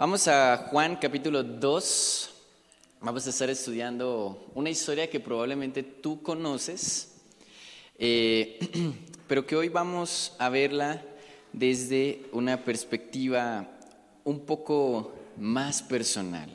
Vamos 0.00 0.28
a 0.28 0.68
Juan 0.70 0.94
capítulo 0.94 1.42
2. 1.42 2.30
Vamos 3.00 3.26
a 3.26 3.30
estar 3.30 3.50
estudiando 3.50 4.46
una 4.54 4.70
historia 4.70 5.10
que 5.10 5.18
probablemente 5.18 5.82
tú 5.82 6.22
conoces, 6.22 7.16
eh, 7.98 8.60
pero 9.26 9.44
que 9.44 9.56
hoy 9.56 9.68
vamos 9.70 10.36
a 10.38 10.50
verla 10.50 11.02
desde 11.52 12.26
una 12.30 12.64
perspectiva 12.64 13.68
un 14.22 14.46
poco 14.46 15.14
más 15.36 15.82
personal. 15.82 16.48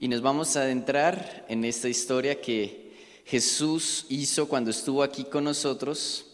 Y 0.00 0.08
nos 0.08 0.20
vamos 0.20 0.56
a 0.56 0.62
adentrar 0.62 1.46
en 1.48 1.64
esta 1.64 1.88
historia 1.88 2.40
que 2.40 2.96
Jesús 3.26 4.06
hizo 4.08 4.48
cuando 4.48 4.72
estuvo 4.72 5.04
aquí 5.04 5.22
con 5.22 5.44
nosotros, 5.44 6.26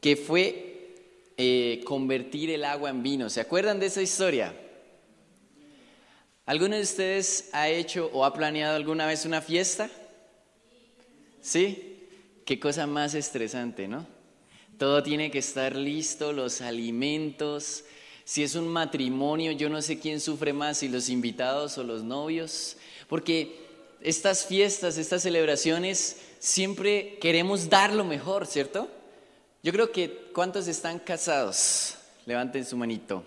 que 0.00 0.14
fue 0.14 0.94
eh, 1.36 1.82
convertir 1.84 2.48
el 2.50 2.64
agua 2.64 2.90
en 2.90 3.02
vino. 3.02 3.28
¿Se 3.28 3.40
acuerdan 3.40 3.80
de 3.80 3.86
esa 3.86 4.02
historia? 4.02 4.54
¿Alguno 6.48 6.76
de 6.76 6.82
ustedes 6.82 7.50
ha 7.52 7.68
hecho 7.68 8.08
o 8.10 8.24
ha 8.24 8.32
planeado 8.32 8.74
alguna 8.74 9.04
vez 9.04 9.26
una 9.26 9.42
fiesta? 9.42 9.90
¿Sí? 11.42 12.06
Qué 12.46 12.58
cosa 12.58 12.86
más 12.86 13.12
estresante, 13.12 13.86
¿no? 13.86 14.06
Todo 14.78 15.02
tiene 15.02 15.30
que 15.30 15.40
estar 15.40 15.76
listo, 15.76 16.32
los 16.32 16.62
alimentos. 16.62 17.84
Si 18.24 18.42
es 18.42 18.54
un 18.54 18.66
matrimonio, 18.66 19.52
yo 19.52 19.68
no 19.68 19.82
sé 19.82 19.98
quién 19.98 20.20
sufre 20.20 20.54
más, 20.54 20.78
si 20.78 20.88
los 20.88 21.10
invitados 21.10 21.76
o 21.76 21.84
los 21.84 22.02
novios, 22.02 22.78
porque 23.10 23.66
estas 24.00 24.46
fiestas, 24.46 24.96
estas 24.96 25.20
celebraciones, 25.20 26.16
siempre 26.38 27.18
queremos 27.20 27.68
dar 27.68 27.92
lo 27.92 28.04
mejor, 28.04 28.46
¿cierto? 28.46 28.88
Yo 29.62 29.70
creo 29.70 29.92
que, 29.92 30.30
¿cuántos 30.32 30.66
están 30.66 30.98
casados? 30.98 31.96
Levanten 32.24 32.64
su 32.64 32.78
manito. 32.78 33.22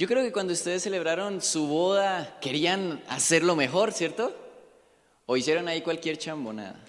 Yo 0.00 0.08
creo 0.08 0.22
que 0.22 0.32
cuando 0.32 0.54
ustedes 0.54 0.84
celebraron 0.84 1.42
su 1.42 1.66
boda 1.66 2.38
querían 2.40 3.02
hacerlo 3.06 3.54
mejor, 3.54 3.92
¿cierto? 3.92 4.34
¿O 5.26 5.36
hicieron 5.36 5.68
ahí 5.68 5.82
cualquier 5.82 6.16
chambonada? 6.16 6.80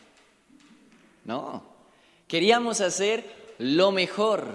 No, 1.25 1.61
queríamos 2.25 2.79
hacer 2.79 3.25
lo 3.57 3.91
mejor 3.91 4.45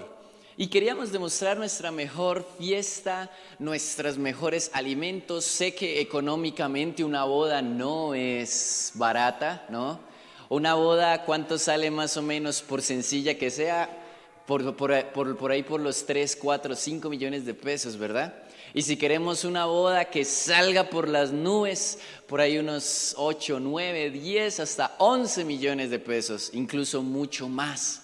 y 0.57 0.69
queríamos 0.69 1.13
demostrar 1.13 1.59
nuestra 1.59 1.91
mejor 1.91 2.49
fiesta, 2.57 3.31
nuestros 3.59 4.17
mejores 4.17 4.71
alimentos. 4.73 5.45
Sé 5.45 5.75
que 5.75 6.01
económicamente 6.01 7.05
una 7.05 7.25
boda 7.25 7.61
no 7.61 8.15
es 8.15 8.93
barata, 8.95 9.67
¿no? 9.69 10.01
Una 10.49 10.73
boda, 10.73 11.27
¿cuánto 11.27 11.59
sale 11.59 11.91
más 11.91 12.17
o 12.17 12.23
menos 12.23 12.63
por 12.63 12.81
sencilla 12.81 13.37
que 13.37 13.51
sea? 13.51 14.05
Por, 14.47 14.75
por 14.77 15.51
ahí 15.51 15.63
por 15.63 15.81
los 15.81 16.07
3, 16.07 16.37
4, 16.37 16.75
5 16.75 17.11
millones 17.11 17.45
de 17.45 17.53
pesos, 17.53 17.99
¿verdad? 17.99 18.46
Y 18.75 18.83
si 18.83 18.97
queremos 18.97 19.45
una 19.45 19.65
boda 19.65 20.07
que 20.07 20.25
salga 20.25 20.91
por 20.91 21.09
las 21.09 21.33
nubes, 21.33 21.99
por 22.27 22.41
ahí 22.41 22.59
unos 22.59 23.15
8, 23.17 23.61
9, 23.61 24.11
10, 24.11 24.61
hasta 24.61 24.95
11 24.99 25.45
millones 25.45 25.91
de 25.91 25.99
pesos, 25.99 26.51
incluso 26.53 27.03
mucho 27.03 27.49
más. 27.49 28.03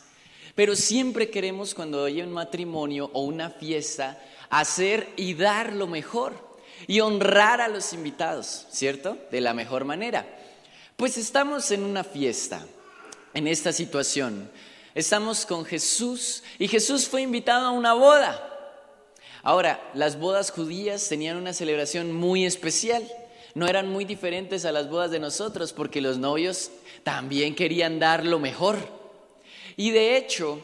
Pero 0.55 0.77
siempre 0.77 1.31
queremos 1.31 1.75
cuando 1.75 2.05
hay 2.05 2.21
un 2.23 2.33
matrimonio 2.33 3.11
o 3.13 3.23
una 3.23 3.51
fiesta, 3.51 4.21
hacer 4.51 5.09
y 5.17 5.35
dar 5.35 5.73
lo 5.73 5.87
mejor 5.87 6.53
y 6.87 7.01
honrar 7.01 7.61
a 7.61 7.69
los 7.69 7.93
invitados, 7.93 8.67
¿cierto? 8.71 9.17
De 9.31 9.41
la 9.41 9.55
mejor 9.55 9.85
manera. 9.85 10.27
Pues 10.97 11.17
estamos 11.17 11.71
en 11.71 11.83
una 11.83 12.05
fiesta, 12.05 12.65
en 13.35 13.49
esta 13.49 13.73
situación. 13.73 14.51
Estamos 14.95 15.47
con 15.47 15.65
Jesús 15.65 16.43
y 16.59 16.69
Jesús 16.69 17.09
fue 17.09 17.23
invitado 17.23 17.67
a 17.67 17.71
una 17.71 17.95
boda. 17.95 18.52
Ahora, 19.43 19.91
las 19.95 20.19
bodas 20.19 20.51
judías 20.51 21.09
tenían 21.09 21.37
una 21.37 21.53
celebración 21.53 22.13
muy 22.13 22.47
especial. 22.47 23.03
No 23.55 23.67
eran 23.67 23.89
muy 23.89 24.05
diferentes 24.05 24.65
a 24.65 24.73
las 24.73 24.89
bodas 24.89 25.11
de 25.11 25.19
nosotros 25.19 25.73
porque 25.73 26.01
los 26.01 26.19
novios 26.19 26.71
también 27.03 27.55
querían 27.55 27.99
dar 27.99 28.25
lo 28.25 28.39
mejor. 28.39 28.79
Y 29.77 29.91
de 29.91 30.17
hecho, 30.17 30.61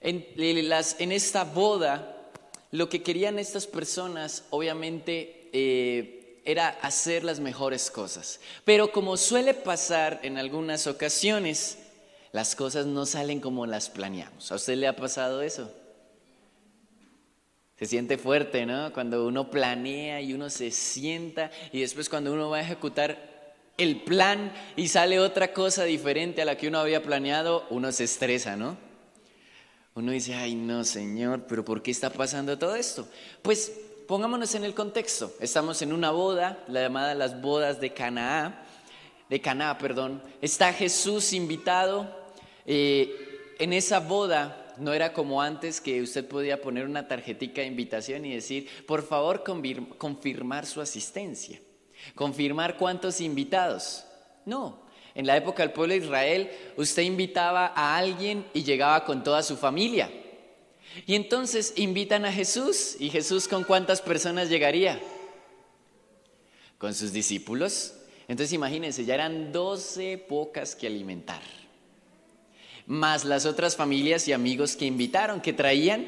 en, 0.00 1.12
esta 1.12 1.44
boda, 1.44 2.30
lo 2.70 2.88
que 2.88 3.02
querían 3.02 3.38
estas 3.38 3.66
personas, 3.66 4.44
obviamente, 4.50 5.50
eh, 5.52 6.40
era 6.44 6.68
hacer 6.68 7.24
las 7.24 7.40
mejores 7.40 7.90
cosas. 7.90 8.38
Pero 8.64 8.92
como 8.92 9.16
suele 9.16 9.54
pasar 9.54 10.20
en 10.22 10.38
algunas 10.38 10.86
ocasiones, 10.86 11.78
las 12.32 12.54
cosas 12.54 12.86
no 12.86 13.06
salen 13.06 13.40
como 13.40 13.66
las 13.66 13.88
planeamos. 13.88 14.52
¿A 14.52 14.56
usted 14.56 14.76
le 14.76 14.86
ha 14.86 14.96
pasado 14.96 15.42
eso? 15.42 15.70
Se 17.78 17.86
siente 17.86 18.18
fuerte, 18.18 18.66
¿no? 18.66 18.92
Cuando 18.92 19.26
uno 19.26 19.50
planea 19.50 20.20
y 20.20 20.32
uno 20.32 20.48
se 20.48 20.70
sienta 20.70 21.50
y 21.72 21.80
después 21.80 22.08
cuando 22.08 22.32
uno 22.32 22.50
va 22.50 22.58
a 22.58 22.62
ejecutar 22.62 23.34
el 23.76 24.02
plan 24.02 24.52
y 24.76 24.88
sale 24.88 25.18
otra 25.18 25.52
cosa 25.52 25.84
diferente 25.84 26.42
a 26.42 26.44
la 26.44 26.56
que 26.56 26.68
uno 26.68 26.78
había 26.78 27.02
planeado, 27.02 27.66
uno 27.70 27.90
se 27.90 28.04
estresa, 28.04 28.56
¿no? 28.56 28.76
Uno 29.96 30.12
dice, 30.12 30.34
ay 30.34 30.54
no, 30.54 30.84
Señor, 30.84 31.44
pero 31.48 31.64
¿por 31.64 31.82
qué 31.82 31.90
está 31.90 32.10
pasando 32.10 32.58
todo 32.58 32.76
esto? 32.76 33.08
Pues 33.42 33.72
pongámonos 34.06 34.54
en 34.54 34.64
el 34.64 34.74
contexto. 34.74 35.32
Estamos 35.40 35.82
en 35.82 35.92
una 35.92 36.10
boda, 36.10 36.64
la 36.68 36.82
llamada 36.82 37.14
las 37.14 37.40
bodas 37.40 37.80
de 37.80 37.92
Canaá, 37.92 38.64
de 39.28 39.40
Canaá, 39.40 39.78
perdón. 39.78 40.22
Está 40.40 40.72
Jesús 40.72 41.32
invitado. 41.32 42.22
Eh, 42.66 43.54
en 43.58 43.72
esa 43.72 44.00
boda 44.00 44.63
no 44.78 44.92
era 44.92 45.12
como 45.12 45.40
antes 45.42 45.80
que 45.80 46.02
usted 46.02 46.26
podía 46.26 46.60
poner 46.60 46.86
una 46.86 47.08
tarjetita 47.08 47.60
de 47.60 47.66
invitación 47.66 48.24
y 48.24 48.34
decir, 48.34 48.68
por 48.86 49.06
favor, 49.06 49.44
confirmar 49.98 50.66
su 50.66 50.80
asistencia, 50.80 51.60
confirmar 52.14 52.76
cuántos 52.76 53.20
invitados. 53.20 54.04
No, 54.44 54.82
en 55.14 55.26
la 55.26 55.36
época 55.36 55.62
del 55.62 55.72
pueblo 55.72 55.94
de 55.94 56.04
Israel, 56.04 56.50
usted 56.76 57.02
invitaba 57.02 57.72
a 57.74 57.96
alguien 57.96 58.44
y 58.52 58.64
llegaba 58.64 59.04
con 59.04 59.22
toda 59.22 59.42
su 59.42 59.56
familia. 59.56 60.10
Y 61.06 61.14
entonces 61.14 61.74
invitan 61.76 62.24
a 62.24 62.32
Jesús, 62.32 62.96
y 62.98 63.10
Jesús 63.10 63.48
con 63.48 63.64
cuántas 63.64 64.00
personas 64.00 64.48
llegaría? 64.48 65.00
Con 66.78 66.94
sus 66.94 67.12
discípulos. 67.12 67.94
Entonces 68.28 68.52
imagínense, 68.52 69.04
ya 69.04 69.14
eran 69.14 69.52
doce 69.52 70.18
pocas 70.18 70.74
que 70.74 70.86
alimentar 70.86 71.42
más 72.86 73.24
las 73.24 73.46
otras 73.46 73.76
familias 73.76 74.28
y 74.28 74.32
amigos 74.32 74.76
que 74.76 74.84
invitaron, 74.84 75.40
que 75.40 75.52
traían 75.52 76.06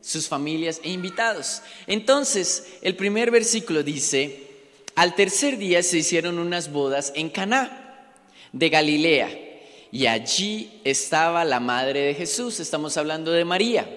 sus 0.00 0.28
familias 0.28 0.80
e 0.82 0.90
invitados. 0.90 1.62
Entonces, 1.86 2.78
el 2.82 2.96
primer 2.96 3.30
versículo 3.30 3.82
dice, 3.82 4.48
al 4.94 5.14
tercer 5.14 5.58
día 5.58 5.82
se 5.82 5.98
hicieron 5.98 6.38
unas 6.38 6.72
bodas 6.72 7.12
en 7.14 7.30
Caná 7.30 8.12
de 8.52 8.68
Galilea 8.68 9.50
y 9.92 10.06
allí 10.06 10.80
estaba 10.84 11.44
la 11.44 11.60
madre 11.60 12.00
de 12.00 12.14
Jesús, 12.14 12.60
estamos 12.60 12.96
hablando 12.96 13.32
de 13.32 13.44
María. 13.44 13.88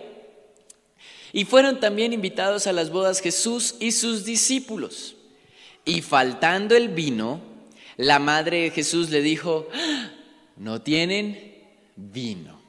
Y 1.32 1.46
fueron 1.46 1.80
también 1.80 2.14
invitados 2.14 2.68
a 2.68 2.74
las 2.74 2.92
bodas 2.92 3.20
Jesús 3.20 3.76
y 3.80 3.92
sus 3.92 4.24
discípulos. 4.24 5.16
Y 5.84 6.02
faltando 6.02 6.76
el 6.76 6.90
vino, 6.90 7.42
la 7.98 8.20
madre 8.20 8.62
de 8.62 8.72
Jesús 8.72 9.10
le 9.10 9.22
dijo, 9.22 9.68
¿no 10.58 10.82
tienen 10.82 11.54
vino. 11.96 12.60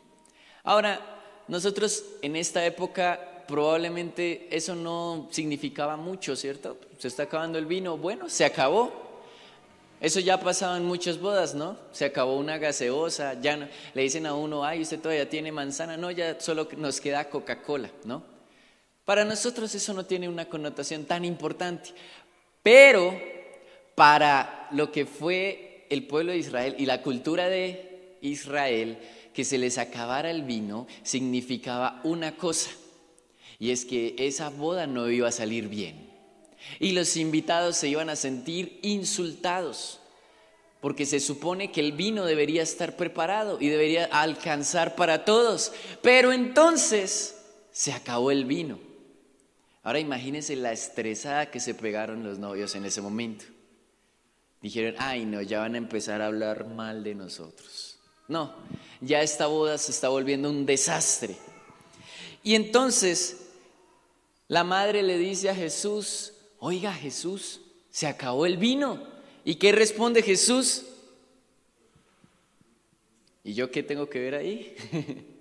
Ahora, 0.63 1.01
nosotros 1.49 2.05
en 2.23 2.37
esta 2.37 2.65
época 2.65 3.45
probablemente 3.47 4.49
eso 4.51 4.75
no 4.75 5.29
significaba 5.31 5.97
mucho, 5.97 6.37
¿cierto? 6.37 6.79
Se 6.99 7.09
está 7.09 7.25
acabando 7.25 7.59
el 7.59 7.67
vino, 7.67 7.97
bueno, 7.99 8.29
se 8.29 8.45
acabó. 8.45 9.05
Eso 10.01 10.21
ya 10.21 10.35
ha 10.35 10.41
pasado 10.41 10.77
en 10.77 10.85
muchas 10.85 11.19
bodas, 11.19 11.55
¿no? 11.55 11.77
Se 11.93 12.05
acabó 12.05 12.37
una 12.37 12.59
gaseosa, 12.59 13.41
ya 13.41 13.57
no, 13.57 13.69
le 13.95 14.03
dicen 14.03 14.27
a 14.27 14.35
uno, 14.35 14.65
ay, 14.65 14.83
usted 14.83 15.01
todavía 15.01 15.29
tiene 15.29 15.53
manzana, 15.53 15.97
no, 15.97 16.11
ya 16.11 16.41
solo 16.41 16.69
nos 16.77 17.01
queda 17.01 17.29
Coca-Cola, 17.31 17.91
¿no? 18.05 18.23
Para 19.05 19.25
nosotros 19.25 19.75
eso 19.75 19.93
no 19.93 20.07
tiene 20.07 20.29
una 20.29 20.47
connotación 20.47 21.05
tan 21.05 21.25
importante, 21.25 21.91
pero 22.63 23.15
para 23.95 24.69
lo 24.73 24.91
que 24.91 25.07
fue 25.07 25.87
el 25.91 26.07
pueblo 26.07 26.33
de 26.33 26.39
Israel 26.39 26.75
y 26.79 26.87
la 26.87 27.03
cultura 27.03 27.49
de 27.49 27.94
Israel, 28.25 28.99
que 29.33 29.45
se 29.45 29.59
les 29.59 29.79
acabara 29.79 30.31
el 30.31 30.43
vino 30.43 30.87
significaba 31.03 32.01
una 32.05 32.37
cosa, 32.37 32.71
y 33.59 33.71
es 33.71 33.85
que 33.85 34.15
esa 34.19 34.49
boda 34.49 34.87
no 34.87 35.11
iba 35.11 35.29
a 35.29 35.33
salir 35.33 35.69
bien. 35.69 36.11
Y 36.81 36.93
los 36.93 37.17
invitados 37.17 37.77
se 37.77 37.89
iban 37.89 38.09
a 38.09 38.17
sentir 38.17 38.79
insultados, 38.83 40.01
porque 40.81 41.07
se 41.07 41.21
supone 41.21 41.71
que 41.71 41.81
el 41.81 41.93
vino 41.93 42.25
debería 42.25 42.63
estar 42.63 42.97
preparado 42.97 43.59
y 43.61 43.69
debería 43.69 44.05
alcanzar 44.07 44.97
para 44.97 45.25
todos, 45.25 45.73
pero 46.03 46.33
entonces 46.33 47.37
se 47.71 47.93
acabó 47.93 48.31
el 48.31 48.45
vino. 48.45 48.79
Ahora 49.83 49.99
imagínense 49.99 50.57
la 50.57 50.73
estresada 50.73 51.51
que 51.51 51.61
se 51.61 51.75
pegaron 51.75 52.25
los 52.25 52.39
novios 52.39 52.75
en 52.75 52.87
ese 52.87 53.03
momento. 53.03 53.45
Dijeron, 54.63 54.95
ay 54.99 55.27
no, 55.27 55.43
ya 55.43 55.61
van 55.61 55.75
a 55.75 55.79
empezar 55.79 56.23
a 56.23 56.27
hablar 56.27 56.67
mal 56.67 57.05
de 57.05 57.15
nosotros. 57.15 57.94
No, 58.29 58.55
ya 59.01 59.23
esta 59.23 59.47
boda 59.47 59.77
se 59.79 59.91
está 59.91 60.09
volviendo 60.09 60.51
un 60.51 60.67
desastre. 60.67 61.37
Y 62.43 62.55
entonces 62.55 63.49
la 64.49 64.65
madre 64.65 65.03
le 65.03 65.19
dice 65.19 65.51
a 65.51 65.55
Jesús, 65.55 66.33
oiga 66.59 66.93
Jesús, 66.93 67.61
se 67.91 68.07
acabó 68.07 68.47
el 68.47 68.57
vino. 68.57 69.03
¿Y 69.45 69.57
qué 69.57 69.73
responde 69.73 70.23
Jesús? 70.23 70.85
¿Y 73.43 73.55
yo 73.55 73.71
qué 73.71 73.83
tengo 73.83 74.09
que 74.09 74.21
ver 74.21 74.35
ahí? 74.35 74.75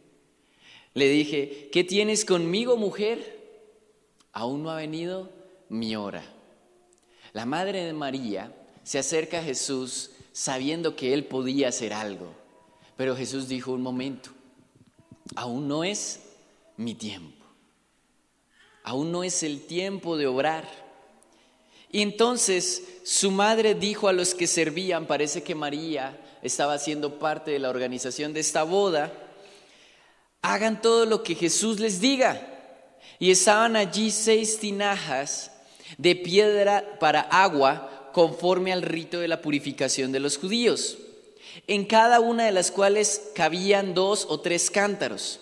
Le 0.94 1.10
dije, 1.10 1.70
¿qué 1.72 1.84
tienes 1.84 2.26
conmigo, 2.26 2.78
mujer? 2.78 3.40
Aún 4.32 4.64
no 4.64 4.70
ha 4.70 4.76
venido 4.76 5.32
mi 5.70 5.96
hora. 5.96 6.24
La 7.32 7.46
madre 7.46 7.84
de 7.84 7.94
María 7.94 8.54
se 8.84 9.00
acerca 9.00 9.40
a 9.40 9.44
Jesús 9.44 10.12
sabiendo 10.34 10.96
que 10.96 11.14
él 11.14 11.26
podía 11.26 11.70
hacer 11.70 11.94
algo. 11.94 12.43
Pero 12.96 13.16
Jesús 13.16 13.48
dijo 13.48 13.72
un 13.72 13.82
momento, 13.82 14.30
aún 15.36 15.68
no 15.68 15.84
es 15.84 16.22
mi 16.78 16.96
tiempo. 16.96 17.46
Aún 18.84 19.12
no 19.12 19.24
es 19.24 19.44
el 19.44 19.62
tiempo 19.66 20.18
de 20.18 20.28
obrar. 20.28 20.68
Y 21.90 22.02
entonces 22.02 22.84
su 23.04 23.32
madre 23.32 23.76
dijo 23.76 24.08
a 24.08 24.14
los 24.14 24.34
que 24.34 24.48
servían, 24.48 25.06
parece 25.06 25.44
que 25.44 25.56
María 25.56 26.20
estaba 26.42 26.78
siendo 26.78 27.20
parte 27.20 27.52
de 27.52 27.60
la 27.60 27.70
organización 27.70 28.34
de 28.34 28.42
esta 28.42 28.64
boda, 28.64 29.14
hagan 30.42 30.82
todo 30.82 31.06
lo 31.06 31.24
que 31.24 31.36
Jesús 31.36 31.80
les 31.80 32.02
diga. 32.02 32.50
Y 33.20 33.32
estaban 33.32 33.76
allí 33.76 34.12
seis 34.12 34.60
tinajas 34.60 35.52
de 35.98 36.16
piedra 36.16 36.98
para 37.00 37.22
agua 37.22 38.12
conforme 38.12 38.74
al 38.74 38.82
rito 38.82 39.20
de 39.20 39.28
la 39.28 39.42
purificación 39.42 40.12
de 40.12 40.20
los 40.20 40.38
judíos, 40.38 40.98
en 41.68 41.86
cada 41.86 42.20
una 42.20 42.46
de 42.46 42.52
las 42.52 42.72
cuales 42.72 43.30
cabían 43.36 43.94
dos 43.94 44.26
o 44.30 44.40
tres 44.40 44.70
cántaros. 44.70 45.40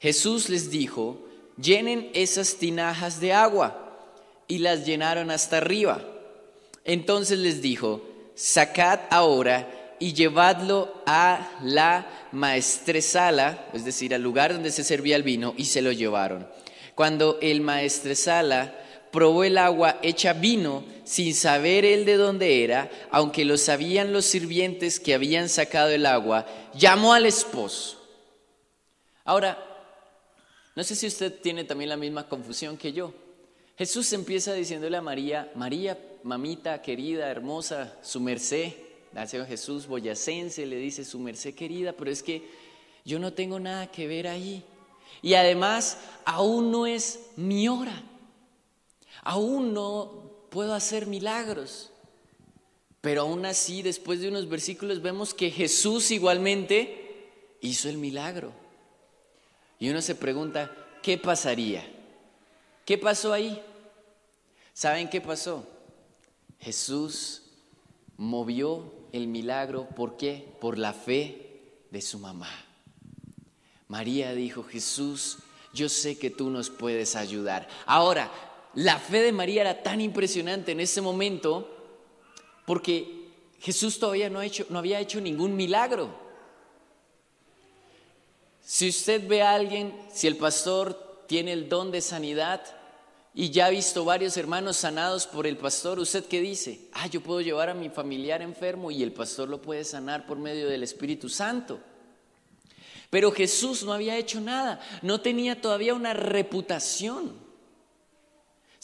Jesús 0.00 0.48
les 0.48 0.70
dijo, 0.70 1.18
llenen 1.56 2.10
esas 2.14 2.56
tinajas 2.56 3.20
de 3.20 3.32
agua, 3.32 3.80
y 4.46 4.58
las 4.58 4.84
llenaron 4.84 5.30
hasta 5.30 5.58
arriba. 5.58 6.04
Entonces 6.84 7.38
les 7.38 7.62
dijo, 7.62 8.02
sacad 8.34 9.00
ahora 9.10 9.96
y 9.98 10.12
llevadlo 10.12 10.92
a 11.06 11.50
la 11.62 12.28
maestresala, 12.32 13.66
es 13.72 13.84
decir, 13.84 14.14
al 14.14 14.22
lugar 14.22 14.52
donde 14.52 14.70
se 14.70 14.84
servía 14.84 15.16
el 15.16 15.22
vino, 15.22 15.54
y 15.56 15.66
se 15.66 15.80
lo 15.80 15.92
llevaron. 15.92 16.46
Cuando 16.94 17.38
el 17.40 17.60
maestresala 17.60 18.74
probó 19.14 19.44
el 19.44 19.58
agua 19.58 20.00
hecha 20.02 20.32
vino, 20.32 20.82
sin 21.04 21.36
saber 21.36 21.84
él 21.84 22.04
de 22.04 22.16
dónde 22.16 22.64
era, 22.64 22.90
aunque 23.12 23.44
lo 23.44 23.56
sabían 23.56 24.12
los 24.12 24.24
sirvientes 24.24 24.98
que 24.98 25.14
habían 25.14 25.48
sacado 25.48 25.90
el 25.90 26.04
agua, 26.04 26.46
llamó 26.74 27.14
al 27.14 27.24
esposo. 27.24 28.02
Ahora, 29.24 29.56
no 30.74 30.82
sé 30.82 30.96
si 30.96 31.06
usted 31.06 31.32
tiene 31.40 31.62
también 31.62 31.90
la 31.90 31.96
misma 31.96 32.28
confusión 32.28 32.76
que 32.76 32.92
yo. 32.92 33.14
Jesús 33.78 34.12
empieza 34.12 34.52
diciéndole 34.52 34.96
a 34.96 35.00
María, 35.00 35.48
María, 35.54 35.96
mamita 36.24 36.82
querida, 36.82 37.30
hermosa, 37.30 37.96
su 38.02 38.18
merced, 38.18 38.72
al 39.14 39.28
Jesús 39.28 39.86
boyacense, 39.86 40.66
le 40.66 40.76
dice 40.76 41.04
su 41.04 41.20
merced 41.20 41.54
querida, 41.54 41.92
pero 41.92 42.10
es 42.10 42.20
que 42.20 42.42
yo 43.04 43.20
no 43.20 43.32
tengo 43.32 43.60
nada 43.60 43.86
que 43.92 44.08
ver 44.08 44.26
ahí. 44.26 44.64
Y 45.22 45.34
además, 45.34 45.98
aún 46.24 46.72
no 46.72 46.84
es 46.88 47.20
mi 47.36 47.68
hora. 47.68 48.02
Aún 49.24 49.72
no 49.72 50.30
puedo 50.50 50.74
hacer 50.74 51.06
milagros. 51.06 51.90
Pero 53.00 53.22
aún 53.22 53.44
así, 53.44 53.82
después 53.82 54.20
de 54.20 54.28
unos 54.28 54.48
versículos, 54.48 55.02
vemos 55.02 55.34
que 55.34 55.50
Jesús 55.50 56.10
igualmente 56.10 57.58
hizo 57.60 57.88
el 57.88 57.98
milagro. 57.98 58.52
Y 59.78 59.90
uno 59.90 60.00
se 60.00 60.14
pregunta, 60.14 60.70
¿qué 61.02 61.18
pasaría? 61.18 61.84
¿Qué 62.84 62.96
pasó 62.96 63.32
ahí? 63.32 63.60
¿Saben 64.72 65.08
qué 65.08 65.20
pasó? 65.20 65.66
Jesús 66.60 67.42
movió 68.16 68.92
el 69.12 69.26
milagro, 69.26 69.88
¿por 69.90 70.16
qué? 70.16 70.56
Por 70.60 70.78
la 70.78 70.92
fe 70.92 71.84
de 71.90 72.00
su 72.00 72.18
mamá. 72.18 72.50
María 73.88 74.32
dijo, 74.34 74.62
Jesús, 74.64 75.38
yo 75.72 75.88
sé 75.88 76.18
que 76.18 76.30
tú 76.30 76.50
nos 76.50 76.70
puedes 76.70 77.16
ayudar. 77.16 77.68
Ahora, 77.86 78.30
la 78.74 78.98
fe 78.98 79.22
de 79.22 79.32
María 79.32 79.62
era 79.62 79.82
tan 79.82 80.00
impresionante 80.00 80.72
en 80.72 80.80
ese 80.80 81.00
momento 81.00 81.70
porque 82.66 83.28
Jesús 83.60 83.98
todavía 83.98 84.30
no, 84.30 84.42
hecho, 84.42 84.66
no 84.70 84.78
había 84.78 85.00
hecho 85.00 85.20
ningún 85.20 85.56
milagro. 85.56 86.14
Si 88.60 88.88
usted 88.88 89.26
ve 89.26 89.42
a 89.42 89.54
alguien, 89.54 89.94
si 90.12 90.26
el 90.26 90.36
pastor 90.36 91.24
tiene 91.26 91.52
el 91.52 91.68
don 91.68 91.90
de 91.90 92.00
sanidad, 92.00 92.62
y 93.36 93.50
ya 93.50 93.66
ha 93.66 93.70
visto 93.70 94.04
varios 94.04 94.36
hermanos 94.36 94.76
sanados 94.76 95.26
por 95.26 95.46
el 95.46 95.56
pastor, 95.56 95.98
¿usted 95.98 96.24
qué 96.24 96.40
dice? 96.40 96.82
Ah, 96.92 97.08
yo 97.08 97.20
puedo 97.20 97.40
llevar 97.40 97.68
a 97.68 97.74
mi 97.74 97.90
familiar 97.90 98.40
enfermo 98.42 98.92
y 98.92 99.02
el 99.02 99.12
pastor 99.12 99.48
lo 99.48 99.60
puede 99.60 99.84
sanar 99.84 100.24
por 100.24 100.38
medio 100.38 100.68
del 100.68 100.84
Espíritu 100.84 101.28
Santo. 101.28 101.80
Pero 103.10 103.32
Jesús 103.32 103.82
no 103.82 103.92
había 103.92 104.16
hecho 104.16 104.40
nada, 104.40 104.80
no 105.02 105.20
tenía 105.20 105.60
todavía 105.60 105.94
una 105.94 106.14
reputación. 106.14 107.43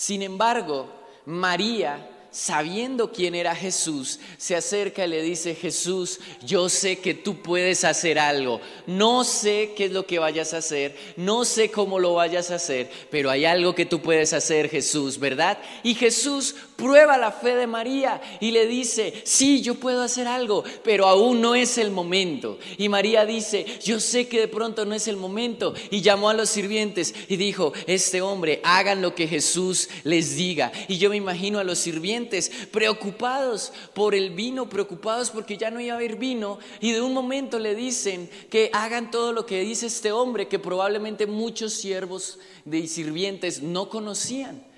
Sin 0.00 0.22
embargo, 0.22 0.88
María 1.26 2.08
sabiendo 2.30 3.12
quién 3.12 3.34
era 3.34 3.54
Jesús, 3.54 4.18
se 4.38 4.56
acerca 4.56 5.04
y 5.04 5.08
le 5.08 5.20
dice, 5.20 5.54
Jesús, 5.54 6.20
yo 6.42 6.70
sé 6.70 7.00
que 7.00 7.12
tú 7.12 7.42
puedes 7.42 7.84
hacer 7.84 8.18
algo. 8.18 8.62
No 8.86 9.24
sé 9.24 9.74
qué 9.76 9.86
es 9.86 9.92
lo 9.92 10.06
que 10.06 10.18
vayas 10.18 10.54
a 10.54 10.58
hacer, 10.58 10.96
no 11.16 11.44
sé 11.44 11.70
cómo 11.70 11.98
lo 11.98 12.14
vayas 12.14 12.50
a 12.50 12.54
hacer, 12.54 12.90
pero 13.10 13.28
hay 13.28 13.44
algo 13.44 13.74
que 13.74 13.84
tú 13.84 14.00
puedes 14.00 14.32
hacer, 14.32 14.70
Jesús, 14.70 15.18
¿verdad? 15.18 15.58
Y 15.82 15.94
Jesús 15.94 16.54
prueba 16.80 17.18
la 17.18 17.30
fe 17.30 17.54
de 17.54 17.66
María 17.66 18.20
y 18.40 18.50
le 18.52 18.66
dice, 18.66 19.22
sí, 19.24 19.60
yo 19.60 19.74
puedo 19.74 20.02
hacer 20.02 20.26
algo, 20.26 20.64
pero 20.82 21.06
aún 21.06 21.40
no 21.40 21.54
es 21.54 21.76
el 21.76 21.90
momento. 21.90 22.58
Y 22.78 22.88
María 22.88 23.26
dice, 23.26 23.66
yo 23.84 24.00
sé 24.00 24.28
que 24.28 24.40
de 24.40 24.48
pronto 24.48 24.84
no 24.86 24.94
es 24.94 25.06
el 25.06 25.16
momento. 25.16 25.74
Y 25.90 26.00
llamó 26.00 26.30
a 26.30 26.34
los 26.34 26.48
sirvientes 26.48 27.14
y 27.28 27.36
dijo, 27.36 27.72
este 27.86 28.22
hombre, 28.22 28.60
hagan 28.64 29.02
lo 29.02 29.14
que 29.14 29.28
Jesús 29.28 29.88
les 30.04 30.36
diga. 30.36 30.72
Y 30.88 30.96
yo 30.98 31.10
me 31.10 31.16
imagino 31.16 31.58
a 31.58 31.64
los 31.64 31.78
sirvientes 31.78 32.50
preocupados 32.70 33.72
por 33.92 34.14
el 34.14 34.30
vino, 34.30 34.68
preocupados 34.68 35.30
porque 35.30 35.58
ya 35.58 35.70
no 35.70 35.80
iba 35.80 35.92
a 35.92 35.96
haber 35.96 36.16
vino. 36.16 36.58
Y 36.80 36.92
de 36.92 37.02
un 37.02 37.12
momento 37.12 37.58
le 37.58 37.74
dicen 37.74 38.30
que 38.48 38.70
hagan 38.72 39.10
todo 39.10 39.32
lo 39.32 39.44
que 39.44 39.60
dice 39.60 39.86
este 39.86 40.12
hombre, 40.12 40.48
que 40.48 40.58
probablemente 40.58 41.26
muchos 41.26 41.74
siervos 41.74 42.38
de 42.64 42.86
sirvientes 42.86 43.62
no 43.62 43.88
conocían. 43.90 44.69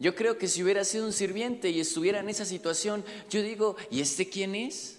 Yo 0.00 0.14
creo 0.14 0.38
que 0.38 0.48
si 0.48 0.62
hubiera 0.62 0.82
sido 0.82 1.04
un 1.04 1.12
sirviente 1.12 1.68
y 1.68 1.78
estuviera 1.78 2.20
en 2.20 2.30
esa 2.30 2.46
situación, 2.46 3.04
yo 3.28 3.42
digo, 3.42 3.76
¿y 3.90 4.00
este 4.00 4.30
quién 4.30 4.54
es? 4.54 4.98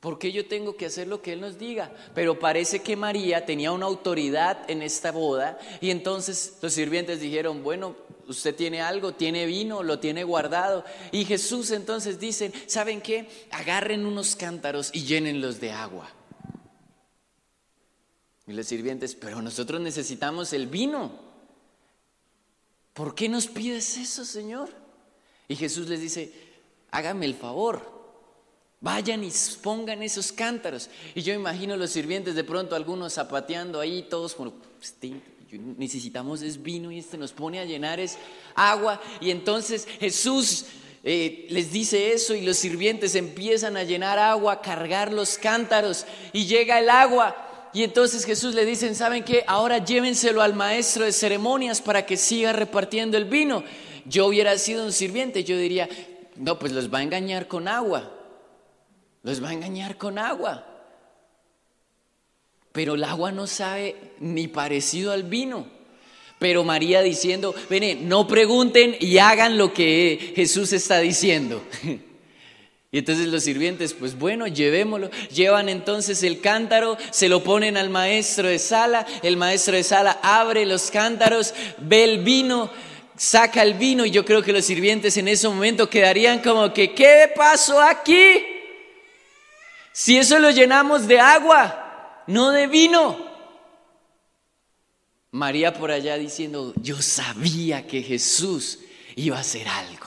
¿Por 0.00 0.18
qué 0.18 0.30
yo 0.30 0.46
tengo 0.46 0.76
que 0.76 0.84
hacer 0.84 1.08
lo 1.08 1.22
que 1.22 1.32
Él 1.32 1.40
nos 1.40 1.58
diga? 1.58 1.90
Pero 2.14 2.38
parece 2.38 2.82
que 2.82 2.96
María 2.96 3.46
tenía 3.46 3.72
una 3.72 3.86
autoridad 3.86 4.70
en 4.70 4.82
esta 4.82 5.10
boda 5.10 5.58
y 5.80 5.90
entonces 5.90 6.58
los 6.60 6.74
sirvientes 6.74 7.20
dijeron, 7.20 7.64
bueno, 7.64 7.96
usted 8.28 8.54
tiene 8.54 8.82
algo, 8.82 9.14
tiene 9.14 9.46
vino, 9.46 9.82
lo 9.82 9.98
tiene 9.98 10.22
guardado. 10.22 10.84
Y 11.10 11.24
Jesús 11.24 11.70
entonces 11.70 12.20
dice, 12.20 12.52
¿saben 12.66 13.00
qué? 13.00 13.26
Agarren 13.50 14.04
unos 14.04 14.36
cántaros 14.36 14.90
y 14.92 15.04
llénenlos 15.04 15.60
de 15.60 15.72
agua. 15.72 16.10
Y 18.46 18.52
los 18.52 18.66
sirvientes, 18.66 19.14
pero 19.14 19.40
nosotros 19.40 19.80
necesitamos 19.80 20.52
el 20.52 20.66
vino. 20.66 21.27
¿Por 22.98 23.14
qué 23.14 23.28
nos 23.28 23.46
pides 23.46 23.96
eso, 23.96 24.24
Señor? 24.24 24.70
Y 25.46 25.54
Jesús 25.54 25.88
les 25.88 26.00
dice, 26.00 26.32
hágame 26.90 27.26
el 27.26 27.34
favor, 27.34 27.80
vayan 28.80 29.22
y 29.22 29.30
pongan 29.62 30.02
esos 30.02 30.32
cántaros. 30.32 30.90
Y 31.14 31.22
yo 31.22 31.32
imagino 31.32 31.76
los 31.76 31.90
sirvientes 31.90 32.34
de 32.34 32.42
pronto, 32.42 32.74
algunos 32.74 33.14
zapateando 33.14 33.78
ahí, 33.78 34.02
todos 34.10 34.34
como, 34.34 34.52
este, 34.82 35.12
necesitamos 35.52 36.42
es 36.42 36.60
vino 36.60 36.90
y 36.90 36.98
este 36.98 37.16
nos 37.16 37.30
pone 37.30 37.60
a 37.60 37.64
llenar 37.64 38.00
es 38.00 38.18
agua. 38.56 39.00
Y 39.20 39.30
entonces 39.30 39.86
Jesús 40.00 40.64
eh, 41.04 41.46
les 41.50 41.70
dice 41.70 42.12
eso 42.12 42.34
y 42.34 42.44
los 42.44 42.56
sirvientes 42.56 43.14
empiezan 43.14 43.76
a 43.76 43.84
llenar 43.84 44.18
agua, 44.18 44.54
a 44.54 44.60
cargar 44.60 45.12
los 45.12 45.38
cántaros 45.38 46.04
y 46.32 46.46
llega 46.46 46.80
el 46.80 46.90
agua 46.90 47.47
y 47.72 47.82
entonces 47.82 48.24
Jesús 48.24 48.54
le 48.54 48.64
dicen, 48.64 48.94
¿saben 48.94 49.24
qué? 49.24 49.44
Ahora 49.46 49.84
llévenselo 49.84 50.42
al 50.42 50.54
maestro 50.54 51.04
de 51.04 51.12
ceremonias 51.12 51.80
para 51.80 52.06
que 52.06 52.16
siga 52.16 52.52
repartiendo 52.52 53.16
el 53.16 53.26
vino. 53.26 53.64
Yo 54.06 54.26
hubiera 54.26 54.56
sido 54.58 54.84
un 54.84 54.92
sirviente, 54.92 55.44
yo 55.44 55.56
diría, 55.56 55.88
no, 56.36 56.58
pues 56.58 56.72
los 56.72 56.92
va 56.92 56.98
a 56.98 57.02
engañar 57.02 57.46
con 57.46 57.68
agua. 57.68 58.10
Los 59.22 59.42
va 59.42 59.50
a 59.50 59.52
engañar 59.52 59.96
con 59.98 60.18
agua. 60.18 60.64
Pero 62.72 62.94
el 62.94 63.04
agua 63.04 63.32
no 63.32 63.46
sabe 63.46 64.12
ni 64.20 64.48
parecido 64.48 65.12
al 65.12 65.24
vino. 65.24 65.66
Pero 66.38 66.64
María 66.64 67.02
diciendo, 67.02 67.54
ven, 67.68 68.08
no 68.08 68.26
pregunten 68.28 68.96
y 69.00 69.18
hagan 69.18 69.58
lo 69.58 69.74
que 69.74 70.32
Jesús 70.36 70.72
está 70.72 70.98
diciendo. 71.00 71.62
Y 72.90 72.98
entonces 72.98 73.26
los 73.26 73.44
sirvientes, 73.44 73.92
pues 73.92 74.18
bueno, 74.18 74.46
llevémoslo. 74.46 75.10
Llevan 75.30 75.68
entonces 75.68 76.22
el 76.22 76.40
cántaro, 76.40 76.96
se 77.10 77.28
lo 77.28 77.44
ponen 77.44 77.76
al 77.76 77.90
maestro 77.90 78.48
de 78.48 78.58
sala, 78.58 79.06
el 79.22 79.36
maestro 79.36 79.76
de 79.76 79.84
sala 79.84 80.18
abre 80.22 80.64
los 80.64 80.90
cántaros, 80.90 81.52
ve 81.78 82.04
el 82.04 82.24
vino, 82.24 82.70
saca 83.14 83.62
el 83.62 83.74
vino 83.74 84.06
y 84.06 84.10
yo 84.10 84.24
creo 84.24 84.42
que 84.42 84.54
los 84.54 84.64
sirvientes 84.64 85.18
en 85.18 85.28
ese 85.28 85.48
momento 85.48 85.90
quedarían 85.90 86.40
como 86.40 86.72
que, 86.72 86.94
¿qué 86.94 87.30
pasó 87.36 87.78
aquí? 87.80 88.44
Si 89.92 90.16
eso 90.16 90.38
lo 90.38 90.50
llenamos 90.50 91.06
de 91.06 91.20
agua, 91.20 92.22
no 92.26 92.52
de 92.52 92.68
vino. 92.68 93.28
María 95.30 95.74
por 95.74 95.90
allá 95.90 96.16
diciendo, 96.16 96.72
yo 96.80 97.02
sabía 97.02 97.86
que 97.86 98.02
Jesús 98.02 98.78
iba 99.14 99.36
a 99.36 99.40
hacer 99.40 99.68
algo. 99.68 100.06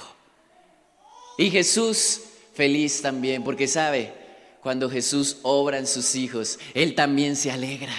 Y 1.37 1.51
Jesús 1.51 2.21
feliz 2.53 3.01
también, 3.01 3.43
porque 3.43 3.67
sabe, 3.67 4.13
cuando 4.61 4.89
Jesús 4.89 5.37
obra 5.41 5.77
en 5.77 5.87
sus 5.87 6.15
hijos, 6.15 6.59
Él 6.73 6.95
también 6.95 7.35
se 7.35 7.51
alegra. 7.51 7.93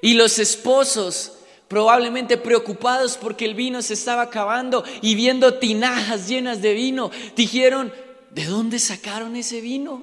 Y 0.00 0.14
los 0.14 0.38
esposos, 0.38 1.32
probablemente 1.68 2.36
preocupados 2.36 3.16
porque 3.16 3.44
el 3.44 3.54
vino 3.54 3.82
se 3.82 3.94
estaba 3.94 4.22
acabando 4.22 4.84
y 5.02 5.14
viendo 5.14 5.54
tinajas 5.54 6.28
llenas 6.28 6.62
de 6.62 6.74
vino, 6.74 7.10
dijeron, 7.34 7.92
¿de 8.30 8.44
dónde 8.44 8.78
sacaron 8.78 9.36
ese 9.36 9.60
vino? 9.60 10.02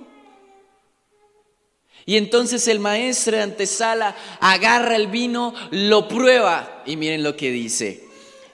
Y 2.06 2.18
entonces 2.18 2.68
el 2.68 2.80
maestro 2.80 3.38
de 3.38 3.44
antesala 3.44 4.16
agarra 4.42 4.96
el 4.96 5.08
vino, 5.08 5.54
lo 5.72 6.08
prueba 6.08 6.84
y 6.86 6.98
miren 6.98 7.24
lo 7.24 7.38
que 7.38 7.50
dice. 7.50 8.04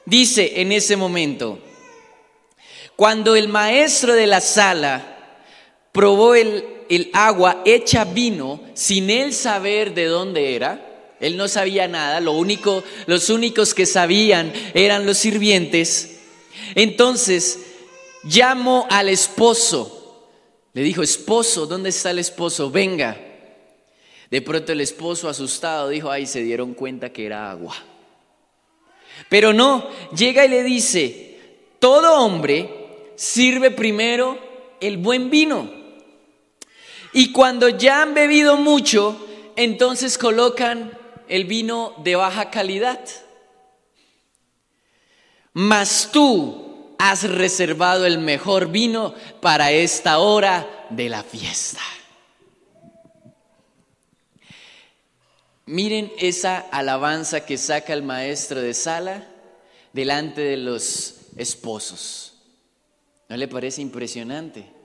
Dice 0.05 0.61
en 0.61 0.71
ese 0.71 0.95
momento, 0.95 1.59
cuando 2.99 3.37
el 3.37 3.47
maestro 3.47 4.13
de 4.13 4.27
la 4.27 4.41
sala 4.41 5.45
probó 5.93 6.35
el, 6.35 6.65
el 6.89 7.09
agua 7.13 7.61
hecha 7.63 8.03
vino 8.03 8.59
sin 8.73 9.09
él 9.09 9.31
saber 9.31 9.93
de 9.93 10.07
dónde 10.07 10.53
era, 10.53 11.15
él 11.21 11.37
no 11.37 11.47
sabía 11.47 11.87
nada, 11.87 12.19
lo 12.19 12.33
único, 12.33 12.83
los 13.05 13.29
únicos 13.29 13.73
que 13.73 13.85
sabían 13.85 14.51
eran 14.73 15.05
los 15.05 15.17
sirvientes. 15.17 16.19
Entonces 16.75 17.59
llamó 18.25 18.85
al 18.89 19.07
esposo, 19.07 20.27
le 20.73 20.81
dijo, 20.81 21.01
esposo, 21.01 21.67
¿dónde 21.67 21.91
está 21.91 22.11
el 22.11 22.19
esposo? 22.19 22.69
Venga. 22.69 23.17
De 24.29 24.41
pronto 24.41 24.73
el 24.73 24.81
esposo 24.81 25.29
asustado 25.29 25.87
dijo, 25.87 26.11
ay, 26.11 26.25
se 26.25 26.43
dieron 26.43 26.73
cuenta 26.73 27.13
que 27.13 27.25
era 27.25 27.49
agua. 27.49 27.77
Pero 29.29 29.53
no, 29.53 29.89
llega 30.13 30.43
y 30.43 30.49
le 30.49 30.63
dice, 30.63 31.37
todo 31.79 32.19
hombre 32.19 32.78
sirve 33.19 33.69
primero 33.69 34.39
el 34.79 34.95
buen 34.95 35.29
vino. 35.29 35.69
Y 37.11 37.33
cuando 37.33 37.67
ya 37.67 38.01
han 38.01 38.13
bebido 38.13 38.55
mucho, 38.55 39.27
entonces 39.57 40.17
colocan 40.17 40.97
el 41.27 41.43
vino 41.43 41.93
de 41.97 42.15
baja 42.15 42.49
calidad. 42.49 43.01
Mas 45.51 46.11
tú 46.13 46.95
has 46.97 47.23
reservado 47.23 48.05
el 48.05 48.19
mejor 48.19 48.69
vino 48.71 49.13
para 49.41 49.71
esta 49.73 50.19
hora 50.19 50.87
de 50.89 51.09
la 51.09 51.21
fiesta. 51.21 51.81
Miren 55.65 56.09
esa 56.19 56.59
alabanza 56.71 57.45
que 57.45 57.57
saca 57.57 57.91
el 57.91 58.01
maestro 58.01 58.61
de 58.61 58.73
sala 58.73 59.27
delante 59.91 60.39
de 60.39 60.55
los 60.55 61.15
esposos. 61.35 62.38
¿No 63.29 63.37
le 63.37 63.47
parece 63.47 63.81
impresionante? 63.81 64.79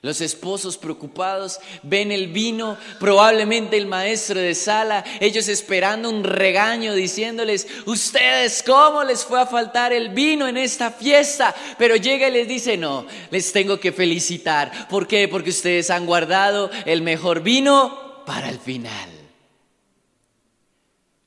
Los 0.00 0.20
esposos 0.20 0.78
preocupados 0.78 1.60
ven 1.84 2.10
el 2.10 2.26
vino, 2.26 2.76
probablemente 2.98 3.76
el 3.76 3.86
maestro 3.86 4.40
de 4.40 4.52
sala, 4.56 5.04
ellos 5.20 5.46
esperando 5.46 6.10
un 6.10 6.24
regaño 6.24 6.92
diciéndoles, 6.92 7.68
ustedes, 7.86 8.64
¿cómo 8.64 9.04
les 9.04 9.24
fue 9.24 9.40
a 9.40 9.46
faltar 9.46 9.92
el 9.92 10.08
vino 10.08 10.48
en 10.48 10.56
esta 10.56 10.90
fiesta? 10.90 11.54
Pero 11.78 11.94
llega 11.94 12.28
y 12.28 12.32
les 12.32 12.48
dice, 12.48 12.76
no, 12.76 13.06
les 13.30 13.52
tengo 13.52 13.78
que 13.78 13.92
felicitar. 13.92 14.88
¿Por 14.88 15.06
qué? 15.06 15.28
Porque 15.28 15.50
ustedes 15.50 15.88
han 15.90 16.04
guardado 16.04 16.68
el 16.84 17.02
mejor 17.02 17.44
vino 17.44 18.24
para 18.26 18.48
el 18.48 18.58
final. 18.58 19.08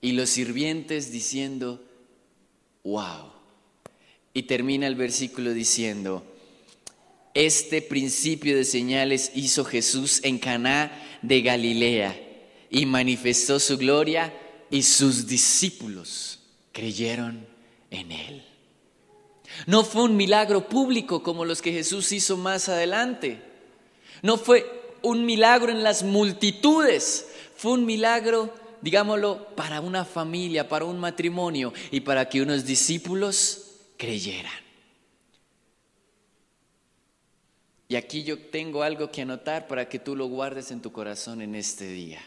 Y 0.02 0.12
los 0.12 0.30
sirvientes 0.30 1.14
diciendo, 1.14 1.82
wow. 2.84 3.35
Y 4.36 4.44
termina 4.44 4.86
el 4.86 4.96
versículo 4.96 5.54
diciendo, 5.54 6.22
este 7.34 7.82
principio 7.82 8.58
de 8.58 8.66
señales 8.66 9.32
hizo 9.34 9.64
Jesús 9.64 10.20
en 10.24 10.40
Caná 10.40 10.92
de 11.22 11.42
Galilea 11.42 12.22
y 12.70 12.86
manifestó 12.86 13.62
su 13.62 13.78
gloria 13.78 14.34
y 14.70 14.84
sus 14.84 15.26
discípulos 15.26 16.40
creyeron 16.74 17.48
en 17.92 18.12
él. 18.12 18.44
No 19.68 19.86
fue 19.86 20.04
un 20.04 20.18
milagro 20.18 20.68
público 20.68 21.24
como 21.24 21.46
los 21.46 21.62
que 21.62 21.72
Jesús 21.72 22.12
hizo 22.12 22.36
más 22.36 22.68
adelante. 22.68 23.42
No 24.22 24.38
fue 24.38 24.70
un 25.02 25.26
milagro 25.26 25.72
en 25.72 25.82
las 25.82 26.04
multitudes. 26.04 27.28
Fue 27.56 27.72
un 27.72 27.86
milagro, 27.86 28.54
digámoslo, 28.82 29.48
para 29.56 29.80
una 29.80 30.04
familia, 30.04 30.68
para 30.68 30.84
un 30.84 31.00
matrimonio 31.00 31.72
y 31.90 32.02
para 32.02 32.28
que 32.28 32.42
unos 32.42 32.66
discípulos 32.66 33.65
creyeran. 33.98 34.66
Y 37.88 37.96
aquí 37.96 38.24
yo 38.24 38.40
tengo 38.40 38.84
algo 38.84 39.12
que 39.12 39.22
anotar 39.22 39.68
para 39.68 39.88
que 39.88 40.00
tú 40.00 40.16
lo 40.16 40.28
guardes 40.28 40.72
en 40.72 40.82
tu 40.82 40.92
corazón 40.92 41.42
en 41.42 41.54
este 41.56 41.88
día. 41.88 42.22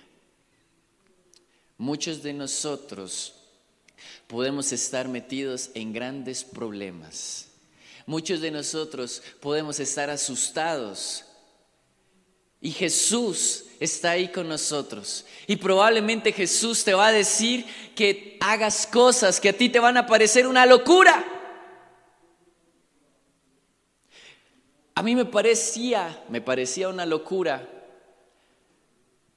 Muchos 1.77 2.23
de 2.23 2.33
nosotros 2.33 3.35
podemos 4.27 4.73
estar 4.73 5.09
metidos 5.09 5.71
en 5.75 5.93
grandes 5.93 6.45
problemas. 6.45 7.49
Muchos 8.07 8.41
de 8.41 8.51
nosotros 8.51 9.23
podemos 9.41 9.81
estar 9.81 10.11
asustados. 10.11 11.25
Y 12.61 12.71
Jesús 12.71 13.65
está 13.81 14.13
ahí 14.13 14.29
con 14.29 14.49
nosotros. 14.49 15.25
Y 15.47 15.57
probablemente 15.57 16.33
Jesús 16.33 16.85
te 16.85 16.95
va 16.95 17.09
a 17.09 17.13
decir 17.13 17.65
que 17.95 18.37
hagas 18.41 18.87
cosas 18.87 19.41
que 19.41 19.51
a 19.51 19.57
ti 19.57 19.69
te 19.69 19.79
van 19.79 19.97
a 19.97 20.07
parecer 20.07 20.47
una 20.47 20.67
locura. 20.67 21.28
A 24.99 25.03
mí 25.05 25.15
me 25.15 25.27
parecía, 25.27 26.25
me 26.29 26.41
parecía 26.41 26.89
una 26.89 27.07
locura 27.07 27.69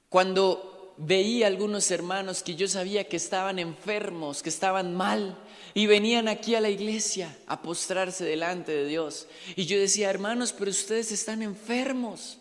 cuando 0.08 0.92
veía 0.96 1.46
algunos 1.46 1.88
hermanos 1.92 2.42
que 2.42 2.56
yo 2.56 2.66
sabía 2.66 3.08
que 3.08 3.16
estaban 3.16 3.60
enfermos, 3.60 4.42
que 4.42 4.48
estaban 4.48 4.92
mal, 4.92 5.38
y 5.72 5.86
venían 5.86 6.26
aquí 6.26 6.56
a 6.56 6.60
la 6.60 6.68
iglesia 6.68 7.38
a 7.46 7.62
postrarse 7.62 8.24
delante 8.24 8.72
de 8.72 8.88
Dios. 8.88 9.28
Y 9.54 9.66
yo 9.66 9.78
decía, 9.78 10.10
hermanos, 10.10 10.52
pero 10.52 10.68
ustedes 10.68 11.12
están 11.12 11.42
enfermos. 11.42 12.38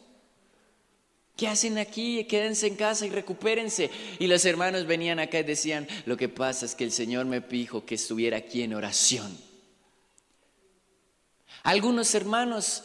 ¿Qué 1.38 1.48
hacen 1.48 1.78
aquí? 1.78 2.26
Quédense 2.26 2.66
en 2.66 2.76
casa 2.76 3.06
y 3.06 3.12
recupérense. 3.12 3.92
Y 4.18 4.26
los 4.26 4.44
hermanos 4.46 4.88
venían 4.88 5.20
acá 5.20 5.42
y 5.42 5.44
decían, 5.44 5.88
lo 6.08 6.18
que 6.18 6.28
pasa 6.28 6.66
es 6.66 6.74
que 6.74 6.86
el 6.86 6.92
Señor 6.92 7.28
me 7.28 7.40
dijo 7.40 7.86
que 7.86 7.94
estuviera 7.94 8.38
aquí 8.38 8.64
en 8.64 8.74
oración. 8.74 9.38
Algunos 11.62 12.16
hermanos 12.16 12.84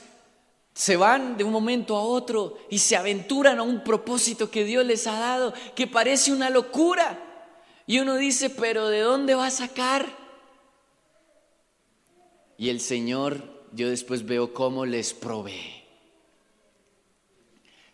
se 0.77 0.99
van 0.99 1.39
de 1.39 1.45
un 1.45 1.53
momento 1.53 1.97
a 1.97 2.03
otro 2.03 2.59
y 2.69 2.81
se 2.81 2.97
aventuran 2.97 3.59
a 3.59 3.63
un 3.63 3.83
propósito 3.83 4.51
que 4.51 4.63
Dios 4.63 4.85
les 4.85 5.07
ha 5.07 5.19
dado, 5.19 5.55
que 5.75 5.87
parece 5.87 6.33
una 6.33 6.51
locura. 6.51 7.19
Y 7.87 7.99
uno 7.99 8.17
dice, 8.17 8.51
pero 8.51 8.89
¿de 8.89 9.01
dónde 9.01 9.35
va 9.35 9.47
a 9.47 9.51
sacar? 9.51 10.07
Y 12.59 12.69
el 12.69 12.81
Señor, 12.81 13.43
yo 13.73 13.89
después 13.89 14.27
veo 14.27 14.53
cómo 14.53 14.85
les 14.85 15.15
provee. 15.15 15.83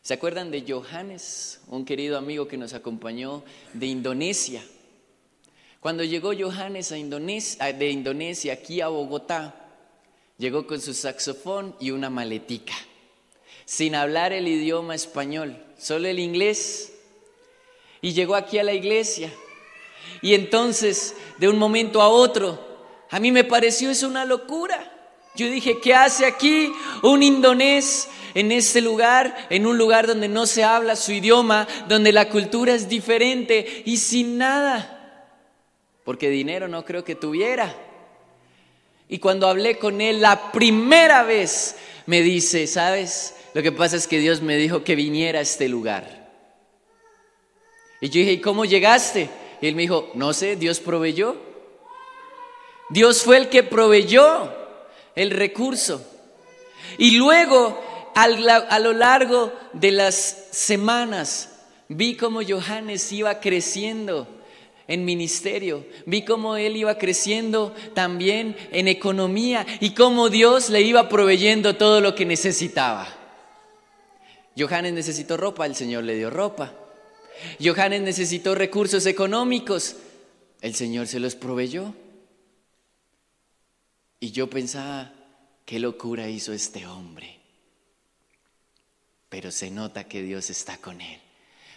¿Se 0.00 0.14
acuerdan 0.14 0.50
de 0.50 0.64
Johannes, 0.66 1.60
un 1.68 1.84
querido 1.84 2.18
amigo 2.18 2.48
que 2.48 2.56
nos 2.56 2.72
acompañó 2.72 3.44
de 3.74 3.86
Indonesia? 3.86 4.60
Cuando 5.78 6.02
llegó 6.02 6.32
Johannes 6.36 6.90
a 6.90 6.98
Indonesia, 6.98 7.72
de 7.72 7.90
Indonesia 7.90 8.54
aquí 8.54 8.80
a 8.80 8.88
Bogotá, 8.88 9.61
Llegó 10.38 10.66
con 10.66 10.80
su 10.80 10.94
saxofón 10.94 11.76
y 11.78 11.90
una 11.90 12.10
maletica, 12.10 12.74
sin 13.64 13.94
hablar 13.94 14.32
el 14.32 14.48
idioma 14.48 14.94
español, 14.94 15.62
solo 15.78 16.08
el 16.08 16.18
inglés. 16.18 16.94
Y 18.00 18.12
llegó 18.12 18.34
aquí 18.34 18.58
a 18.58 18.64
la 18.64 18.72
iglesia. 18.72 19.32
Y 20.20 20.34
entonces, 20.34 21.14
de 21.38 21.48
un 21.48 21.58
momento 21.58 22.02
a 22.02 22.08
otro, 22.08 22.58
a 23.10 23.20
mí 23.20 23.30
me 23.30 23.44
pareció 23.44 23.90
eso 23.90 24.08
una 24.08 24.24
locura. 24.24 24.90
Yo 25.34 25.46
dije, 25.46 25.80
¿qué 25.80 25.94
hace 25.94 26.26
aquí 26.26 26.72
un 27.02 27.22
indonés 27.22 28.08
en 28.34 28.52
este 28.52 28.80
lugar, 28.80 29.46
en 29.50 29.66
un 29.66 29.78
lugar 29.78 30.06
donde 30.06 30.28
no 30.28 30.46
se 30.46 30.64
habla 30.64 30.96
su 30.96 31.12
idioma, 31.12 31.66
donde 31.88 32.12
la 32.12 32.28
cultura 32.28 32.74
es 32.74 32.88
diferente 32.88 33.82
y 33.86 33.96
sin 33.98 34.38
nada? 34.38 35.28
Porque 36.04 36.28
dinero 36.28 36.68
no 36.68 36.84
creo 36.84 37.04
que 37.04 37.14
tuviera. 37.14 37.74
Y 39.12 39.18
cuando 39.18 39.46
hablé 39.46 39.76
con 39.76 40.00
él 40.00 40.22
la 40.22 40.52
primera 40.52 41.22
vez, 41.22 41.76
me 42.06 42.22
dice, 42.22 42.66
¿sabes? 42.66 43.34
Lo 43.52 43.62
que 43.62 43.70
pasa 43.70 43.96
es 43.96 44.08
que 44.08 44.18
Dios 44.18 44.40
me 44.40 44.56
dijo 44.56 44.84
que 44.84 44.94
viniera 44.94 45.38
a 45.38 45.42
este 45.42 45.68
lugar. 45.68 46.30
Y 48.00 48.08
yo 48.08 48.20
dije, 48.20 48.32
¿y 48.32 48.40
cómo 48.40 48.64
llegaste? 48.64 49.28
Y 49.60 49.68
él 49.68 49.74
me 49.74 49.82
dijo, 49.82 50.10
no 50.14 50.32
sé, 50.32 50.56
Dios 50.56 50.80
proveyó. 50.80 51.36
Dios 52.88 53.22
fue 53.22 53.36
el 53.36 53.50
que 53.50 53.62
proveyó 53.62 54.50
el 55.14 55.30
recurso. 55.30 56.02
Y 56.96 57.18
luego, 57.18 57.78
a 58.14 58.78
lo 58.78 58.94
largo 58.94 59.52
de 59.74 59.90
las 59.90 60.46
semanas, 60.52 61.50
vi 61.88 62.16
cómo 62.16 62.40
Johannes 62.42 63.12
iba 63.12 63.40
creciendo 63.40 64.26
en 64.88 65.04
ministerio, 65.04 65.86
vi 66.06 66.24
cómo 66.24 66.56
él 66.56 66.76
iba 66.76 66.98
creciendo 66.98 67.74
también 67.94 68.56
en 68.72 68.88
economía 68.88 69.66
y 69.80 69.94
cómo 69.94 70.28
Dios 70.28 70.70
le 70.70 70.82
iba 70.82 71.08
proveyendo 71.08 71.76
todo 71.76 72.00
lo 72.00 72.14
que 72.14 72.26
necesitaba. 72.26 73.08
Johannes 74.56 74.92
necesitó 74.92 75.36
ropa, 75.36 75.66
el 75.66 75.74
Señor 75.74 76.04
le 76.04 76.16
dio 76.16 76.30
ropa. 76.30 76.74
Johannes 77.62 78.02
necesitó 78.02 78.54
recursos 78.54 79.06
económicos, 79.06 79.96
el 80.60 80.74
Señor 80.74 81.06
se 81.06 81.20
los 81.20 81.34
proveyó. 81.34 81.94
Y 84.20 84.30
yo 84.30 84.48
pensaba, 84.48 85.12
qué 85.64 85.80
locura 85.80 86.28
hizo 86.28 86.52
este 86.52 86.86
hombre. 86.86 87.40
Pero 89.28 89.50
se 89.50 89.70
nota 89.70 90.04
que 90.04 90.22
Dios 90.22 90.50
está 90.50 90.76
con 90.76 91.00
él, 91.00 91.18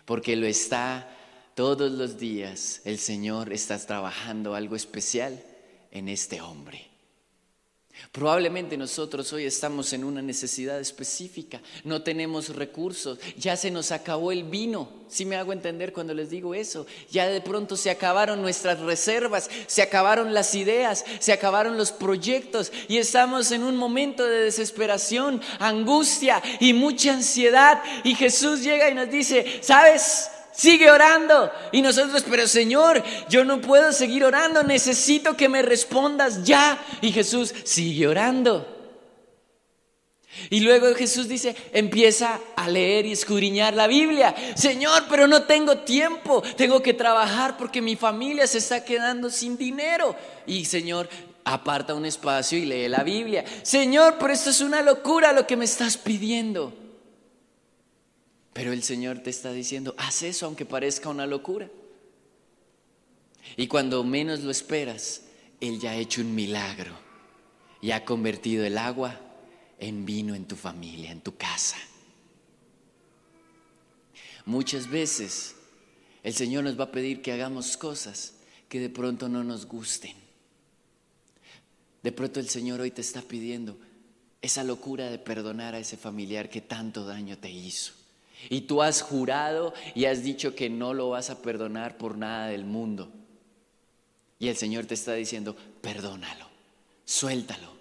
porque 0.05 0.35
lo 0.35 0.45
está 0.45 1.09
todos 1.55 1.91
los 1.91 2.19
días. 2.19 2.81
El 2.83 2.99
Señor 2.99 3.51
está 3.51 3.79
trabajando 3.79 4.53
algo 4.53 4.75
especial 4.75 5.41
en 5.89 6.09
este 6.09 6.41
hombre. 6.41 6.91
Probablemente 8.11 8.75
nosotros 8.75 9.31
hoy 9.31 9.45
estamos 9.45 9.93
en 9.93 10.03
una 10.03 10.21
necesidad 10.21 10.81
específica, 10.81 11.61
no 11.85 12.01
tenemos 12.01 12.53
recursos, 12.53 13.19
ya 13.37 13.55
se 13.55 13.71
nos 13.71 13.93
acabó 13.93 14.33
el 14.33 14.43
vino, 14.43 14.89
si 15.07 15.23
me 15.23 15.37
hago 15.37 15.53
entender 15.53 15.93
cuando 15.93 16.13
les 16.13 16.29
digo 16.29 16.53
eso, 16.53 16.85
ya 17.09 17.25
de 17.27 17.39
pronto 17.39 17.77
se 17.77 17.89
acabaron 17.89 18.41
nuestras 18.41 18.81
reservas, 18.81 19.49
se 19.67 19.81
acabaron 19.81 20.33
las 20.33 20.55
ideas, 20.55 21.05
se 21.19 21.31
acabaron 21.31 21.77
los 21.77 21.93
proyectos 21.93 22.69
y 22.89 22.97
estamos 22.97 23.51
en 23.51 23.63
un 23.63 23.77
momento 23.77 24.25
de 24.25 24.43
desesperación, 24.43 25.41
angustia 25.59 26.43
y 26.59 26.73
mucha 26.73 27.13
ansiedad 27.13 27.81
y 28.03 28.13
Jesús 28.15 28.61
llega 28.61 28.89
y 28.89 28.93
nos 28.93 29.09
dice, 29.09 29.59
¿sabes? 29.61 30.29
Sigue 30.55 30.89
orando. 30.89 31.51
Y 31.71 31.81
nosotros, 31.81 32.23
pero 32.29 32.47
Señor, 32.47 33.03
yo 33.29 33.43
no 33.43 33.61
puedo 33.61 33.91
seguir 33.91 34.23
orando, 34.23 34.63
necesito 34.63 35.35
que 35.35 35.49
me 35.49 35.61
respondas 35.61 36.43
ya. 36.43 36.83
Y 37.01 37.11
Jesús 37.11 37.53
sigue 37.63 38.07
orando. 38.07 38.75
Y 40.49 40.59
luego 40.59 40.93
Jesús 40.95 41.27
dice, 41.27 41.55
empieza 41.73 42.39
a 42.55 42.67
leer 42.69 43.05
y 43.05 43.13
escudriñar 43.13 43.73
la 43.73 43.87
Biblia. 43.87 44.35
Señor, 44.55 45.05
pero 45.09 45.27
no 45.27 45.43
tengo 45.43 45.77
tiempo, 45.79 46.41
tengo 46.57 46.81
que 46.81 46.93
trabajar 46.93 47.57
porque 47.57 47.81
mi 47.81 47.95
familia 47.95 48.45
se 48.45 48.57
está 48.57 48.83
quedando 48.83 49.29
sin 49.29 49.57
dinero. 49.57 50.15
Y 50.45 50.65
Señor, 50.65 51.09
aparta 51.45 51.93
un 51.93 52.05
espacio 52.05 52.57
y 52.57 52.65
lee 52.65 52.89
la 52.89 53.03
Biblia. 53.03 53.45
Señor, 53.63 54.17
pero 54.19 54.33
esto 54.33 54.49
es 54.49 54.61
una 54.61 54.81
locura 54.81 55.31
lo 55.31 55.47
que 55.47 55.55
me 55.55 55.65
estás 55.65 55.97
pidiendo. 55.97 56.84
Pero 58.55 58.71
el 58.71 58.83
Señor 58.83 59.19
te 59.19 59.31
está 59.31 59.51
diciendo, 59.51 59.93
haz 59.97 60.23
eso 60.23 60.45
aunque 60.45 60.65
parezca 60.65 61.09
una 61.09 61.27
locura. 61.27 61.69
Y 63.57 63.67
cuando 63.67 64.01
menos 64.05 64.43
lo 64.43 64.49
esperas, 64.49 65.23
Él 65.59 65.77
ya 65.77 65.91
ha 65.91 65.97
hecho 65.97 66.21
un 66.21 66.33
milagro 66.33 66.97
y 67.81 67.91
ha 67.91 68.05
convertido 68.05 68.63
el 68.63 68.77
agua 68.77 69.19
en 69.77 70.05
vino 70.05 70.35
en 70.35 70.45
tu 70.45 70.55
familia, 70.55 71.11
en 71.11 71.19
tu 71.19 71.35
casa. 71.35 71.75
Muchas 74.45 74.89
veces 74.89 75.55
el 76.23 76.33
Señor 76.33 76.63
nos 76.63 76.79
va 76.79 76.85
a 76.85 76.91
pedir 76.93 77.21
que 77.21 77.33
hagamos 77.33 77.75
cosas 77.75 78.35
que 78.69 78.79
de 78.79 78.89
pronto 78.89 79.27
no 79.27 79.43
nos 79.43 79.65
gusten. 79.65 80.15
De 82.03 82.13
pronto 82.13 82.39
el 82.39 82.47
Señor 82.47 82.79
hoy 82.79 82.91
te 82.91 83.01
está 83.01 83.21
pidiendo 83.21 83.77
esa 84.41 84.63
locura 84.63 85.09
de 85.09 85.19
perdonar 85.19 85.75
a 85.75 85.79
ese 85.79 85.97
familiar 85.97 86.49
que 86.49 86.61
tanto 86.61 87.05
daño 87.05 87.37
te 87.37 87.51
hizo. 87.51 88.04
Y 88.49 88.61
tú 88.61 88.81
has 88.81 89.01
jurado 89.01 89.73
y 89.93 90.05
has 90.05 90.23
dicho 90.23 90.55
que 90.55 90.69
no 90.69 90.93
lo 90.93 91.09
vas 91.09 91.29
a 91.29 91.41
perdonar 91.41 91.97
por 91.97 92.17
nada 92.17 92.47
del 92.47 92.65
mundo. 92.65 93.11
Y 94.39 94.49
el 94.49 94.57
Señor 94.57 94.85
te 94.85 94.93
está 94.93 95.13
diciendo, 95.13 95.55
perdónalo, 95.81 96.47
suéltalo. 97.05 97.73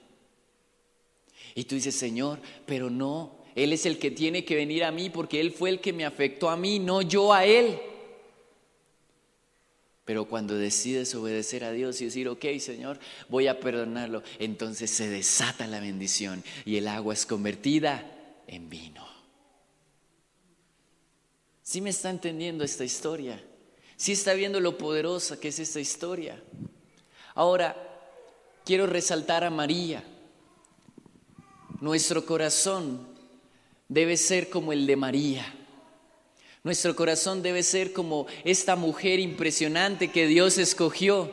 Y 1.55 1.65
tú 1.65 1.75
dices, 1.75 1.95
Señor, 1.95 2.41
pero 2.67 2.91
no, 2.91 3.37
Él 3.55 3.73
es 3.73 3.87
el 3.87 3.99
que 3.99 4.11
tiene 4.11 4.45
que 4.45 4.57
venir 4.57 4.85
a 4.85 4.91
mí 4.91 5.11
porque 5.11 5.41
Él 5.41 5.53
fue 5.53 5.71
el 5.71 5.81
que 5.81 5.93
me 5.93 6.05
afectó 6.05 6.51
a 6.51 6.57
mí, 6.57 6.79
no 6.79 7.03
yo 7.03 7.33
a 7.33 7.45
Él. 7.45 7.79
Pero 10.05 10.27
cuando 10.27 10.57
decides 10.57 11.15
obedecer 11.15 11.65
a 11.65 11.73
Dios 11.73 12.01
y 12.01 12.07
decir, 12.07 12.29
ok 12.29 12.45
Señor, 12.59 12.99
voy 13.29 13.47
a 13.47 13.59
perdonarlo, 13.59 14.23
entonces 14.39 14.91
se 14.91 15.09
desata 15.09 15.67
la 15.67 15.81
bendición 15.81 16.45
y 16.67 16.77
el 16.77 16.89
agua 16.89 17.15
es 17.15 17.25
convertida 17.25 18.05
en 18.47 18.69
vino. 18.69 19.14
¿Sí 21.65 21.81
me 21.81 21.91
está 21.91 22.11
entendiendo 22.11 22.63
esta 22.63 22.85
historia? 22.85 23.43
¿Sí 23.97 24.13
está 24.13 24.35
viendo 24.35 24.61
lo 24.61 24.77
poderosa 24.77 25.41
que 25.41 25.49
es 25.49 25.59
esta 25.59 25.81
historia? 25.81 26.41
Ahora, 27.35 27.75
quiero 28.67 28.87
resaltar 28.87 29.45
a 29.45 29.51
María. 29.51 30.05
Nuestro 31.81 32.27
corazón 32.27 33.09
debe 33.89 34.19
ser 34.19 34.51
como 34.51 34.75
el 34.75 34.87
de 34.87 34.97
María. 34.97 35.55
Nuestro 36.65 36.95
corazón 36.95 37.43
debe 37.43 37.63
ser 37.63 37.95
como 37.95 38.27
esta 38.45 38.77
mujer 38.77 39.19
impresionante 39.19 40.13
que 40.13 40.27
Dios 40.27 40.59
escogió. 40.59 41.33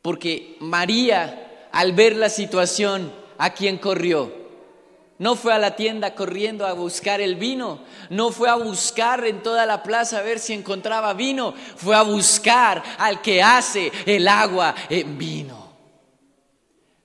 Porque 0.00 0.56
María, 0.60 1.68
al 1.72 1.92
ver 1.92 2.14
la 2.14 2.30
situación, 2.30 3.12
¿a 3.36 3.52
quién 3.52 3.78
corrió? 3.78 4.41
No 5.22 5.36
fue 5.36 5.52
a 5.52 5.58
la 5.60 5.76
tienda 5.76 6.16
corriendo 6.16 6.66
a 6.66 6.72
buscar 6.72 7.20
el 7.20 7.36
vino. 7.36 7.78
No 8.10 8.32
fue 8.32 8.48
a 8.48 8.56
buscar 8.56 9.24
en 9.24 9.40
toda 9.40 9.66
la 9.66 9.84
plaza 9.84 10.18
a 10.18 10.22
ver 10.22 10.40
si 10.40 10.52
encontraba 10.52 11.14
vino. 11.14 11.54
Fue 11.76 11.94
a 11.94 12.02
buscar 12.02 12.82
al 12.98 13.22
que 13.22 13.40
hace 13.40 13.92
el 14.04 14.26
agua 14.26 14.74
en 14.90 15.16
vino. 15.16 15.76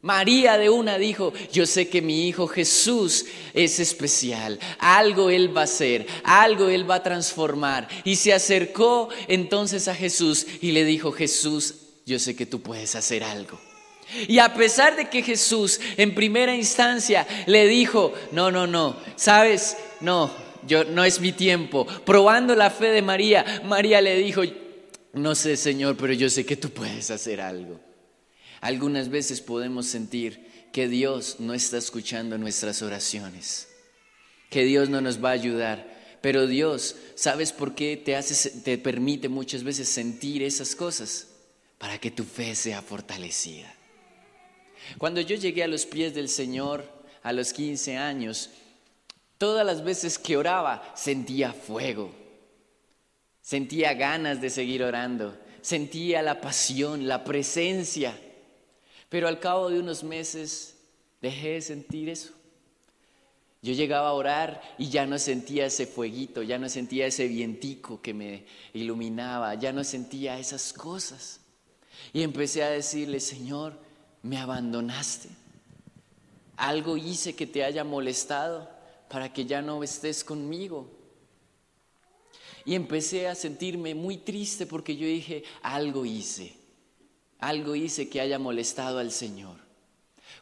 María 0.01 0.58
de 0.58 0.67
una 0.71 0.97
dijo, 0.97 1.32
yo 1.53 1.67
sé 1.67 1.89
que 1.89 2.01
mi 2.01 2.27
hijo 2.27 2.47
Jesús 2.47 3.27
es 3.53 3.80
especial, 3.80 4.58
algo 4.80 5.30
él 5.30 5.56
va 5.56 5.62
a 5.62 5.65
hacer, 5.65 6.08
algo 6.23 6.69
él 6.69 6.89
va 6.89 6.95
a 6.95 7.03
transformar. 7.03 7.88
Y 8.03 8.15
se 8.15 8.34
acercó 8.34 9.10
entonces 9.27 9.88
a 9.88 9.93
Jesús 9.93 10.47
y 10.60 10.71
le 10.71 10.86
dijo, 10.86 11.12
Jesús, 11.12 11.75
yo 12.03 12.17
sé 12.17 12.36
que 12.36 12.47
tú 12.47 12.63
puedes 12.63 12.95
hacer 12.95 13.23
algo. 13.23 13.60
Y 14.27 14.39
a 14.39 14.53
pesar 14.53 14.95
de 14.95 15.09
que 15.09 15.21
Jesús 15.21 15.79
en 15.97 16.15
primera 16.15 16.55
instancia 16.55 17.27
le 17.45 17.67
dijo, 17.67 18.13
no, 18.31 18.51
no, 18.51 18.65
no, 18.65 18.97
sabes, 19.15 19.77
no, 19.99 20.31
yo 20.65 20.83
no 20.85 21.03
es 21.03 21.19
mi 21.19 21.31
tiempo. 21.31 21.85
Probando 22.05 22.55
la 22.55 22.69
fe 22.69 22.87
de 22.87 23.01
María, 23.01 23.61
María 23.65 24.01
le 24.01 24.15
dijo, 24.17 24.43
no 25.13 25.35
sé, 25.35 25.57
Señor, 25.57 25.97
pero 25.97 26.13
yo 26.13 26.29
sé 26.29 26.45
que 26.45 26.55
tú 26.55 26.69
puedes 26.69 27.11
hacer 27.11 27.41
algo. 27.41 27.79
Algunas 28.61 29.09
veces 29.09 29.41
podemos 29.41 29.87
sentir 29.87 30.47
que 30.71 30.87
Dios 30.87 31.37
no 31.39 31.53
está 31.53 31.77
escuchando 31.77 32.37
nuestras 32.37 32.81
oraciones, 32.81 33.67
que 34.49 34.63
Dios 34.63 34.89
no 34.89 35.01
nos 35.01 35.23
va 35.23 35.29
a 35.29 35.33
ayudar. 35.33 35.97
Pero 36.21 36.47
Dios, 36.47 36.95
¿sabes 37.15 37.51
por 37.51 37.75
qué 37.75 37.95
te, 37.97 38.15
hace, 38.15 38.49
te 38.61 38.77
permite 38.77 39.29
muchas 39.29 39.63
veces 39.63 39.87
sentir 39.89 40.43
esas 40.43 40.75
cosas? 40.75 41.27
Para 41.77 41.99
que 41.99 42.09
tu 42.09 42.23
fe 42.23 42.55
sea 42.55 42.81
fortalecida. 42.81 43.76
Cuando 44.97 45.21
yo 45.21 45.36
llegué 45.36 45.63
a 45.63 45.67
los 45.67 45.86
pies 45.86 46.13
del 46.13 46.30
Señor 46.30 46.86
a 47.23 47.34
los 47.34 47.54
15 47.54 47.97
años, 47.97 48.50
todas 49.38 49.65
las 49.65 49.84
veces 49.84 50.17
que 50.17 50.38
oraba 50.38 50.93
sentía 50.95 51.54
fuego, 51.54 52.12
sentía 53.41 53.93
ganas 53.93 54.41
de 54.41 54.50
seguir 54.50 54.84
orando, 54.84 55.38
sentía 55.62 56.21
la 56.21 56.41
pasión, 56.41 57.08
la 57.08 57.23
presencia. 57.23 58.17
Pero 59.10 59.28
al 59.28 59.39
cabo 59.39 59.69
de 59.69 59.80
unos 59.80 60.04
meses 60.04 60.78
dejé 61.21 61.54
de 61.54 61.62
sentir 61.62 62.10
eso. 62.10 62.34
Yo 63.62 63.73
llegaba 63.73 64.10
a 64.10 64.13
orar 64.13 64.62
y 64.78 64.89
ya 64.89 65.06
no 65.06 65.17
sentía 65.17 65.65
ese 65.65 65.88
fueguito, 65.88 66.43
ya 66.43 66.58
no 66.60 66.69
sentía 66.69 67.08
ese 67.08 67.28
vientico 67.28 68.02
que 68.02 68.13
me 68.13 68.45
iluminaba, 68.73 69.56
ya 69.56 69.73
no 69.73 69.84
sentía 69.84 70.39
esas 70.39 70.73
cosas. 70.73 71.41
Y 72.13 72.21
empecé 72.21 72.63
a 72.63 72.69
decirle, 72.69 73.19
Señor, 73.19 73.87
me 74.27 74.37
abandonaste. 74.37 75.29
Algo 76.57 76.97
hice 76.97 77.35
que 77.35 77.47
te 77.47 77.63
haya 77.63 77.83
molestado 77.83 78.69
para 79.09 79.31
que 79.31 79.45
ya 79.45 79.61
no 79.61 79.83
estés 79.83 80.23
conmigo. 80.23 80.89
Y 82.65 82.75
empecé 82.75 83.27
a 83.27 83.35
sentirme 83.35 83.95
muy 83.95 84.17
triste 84.17 84.65
porque 84.65 84.97
yo 84.97 85.07
dije, 85.07 85.43
algo 85.61 86.05
hice, 86.05 86.53
algo 87.39 87.75
hice 87.75 88.09
que 88.09 88.19
haya 88.19 88.39
molestado 88.39 88.99
al 88.99 89.11
Señor. 89.11 89.66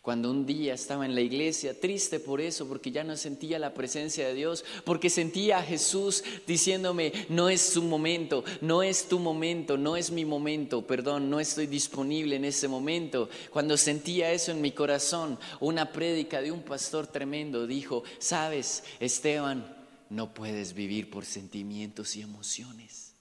Cuando 0.05 0.29
un 0.29 0.45
día 0.45 0.75
estaba 0.75 1.03
en 1.03 1.15
la 1.15 1.21
iglesia, 1.21 1.79
triste 1.81 2.19
por 2.19 2.39
eso, 2.39 2.67
porque 2.67 2.91
ya 2.91 3.03
no 3.03 3.17
sentía 3.17 3.57
la 3.57 3.73
presencia 3.73 4.27
de 4.27 4.35
Dios, 4.35 4.63
porque 4.83 5.09
sentía 5.09 5.57
a 5.57 5.63
Jesús 5.63 6.23
diciéndome, 6.45 7.11
no 7.27 7.49
es 7.49 7.61
su 7.61 7.81
momento, 7.81 8.43
no 8.61 8.83
es 8.83 9.07
tu 9.07 9.17
momento, 9.17 9.79
no 9.79 9.97
es 9.97 10.11
mi 10.11 10.23
momento, 10.23 10.85
perdón, 10.85 11.31
no 11.31 11.39
estoy 11.39 11.65
disponible 11.65 12.35
en 12.35 12.45
ese 12.45 12.67
momento. 12.67 13.29
Cuando 13.49 13.77
sentía 13.77 14.31
eso 14.31 14.51
en 14.51 14.61
mi 14.61 14.73
corazón, 14.73 15.39
una 15.59 15.91
prédica 15.91 16.39
de 16.39 16.51
un 16.51 16.61
pastor 16.61 17.07
tremendo 17.07 17.65
dijo, 17.65 18.03
sabes, 18.19 18.83
Esteban, 18.99 19.75
no 20.11 20.35
puedes 20.35 20.75
vivir 20.75 21.09
por 21.09 21.25
sentimientos 21.25 22.15
y 22.15 22.21
emociones. 22.21 23.14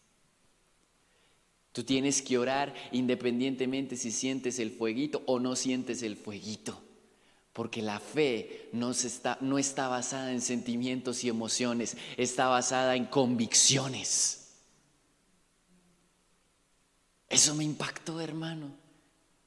Tú 1.75 1.83
tienes 1.83 2.23
que 2.23 2.39
orar 2.39 2.73
independientemente 2.93 3.97
si 3.97 4.13
sientes 4.13 4.61
el 4.61 4.71
fueguito 4.71 5.25
o 5.27 5.41
no 5.41 5.57
sientes 5.57 6.05
el 6.05 6.17
fueguito. 6.17 6.81
Porque 7.53 7.83
la 7.83 7.99
fe 7.99 8.69
no, 8.73 8.93
está, 8.93 9.39
no 9.41 9.59
está 9.59 9.89
basada 9.89 10.31
en 10.31 10.41
sentimientos 10.41 11.25
y 11.25 11.29
emociones, 11.29 11.97
está 12.17 12.47
basada 12.47 12.95
en 12.95 13.07
convicciones. 13.07 14.53
Eso 17.29 17.57
me 17.57 17.65
impactó, 17.65 18.21
hermano. 18.21 18.73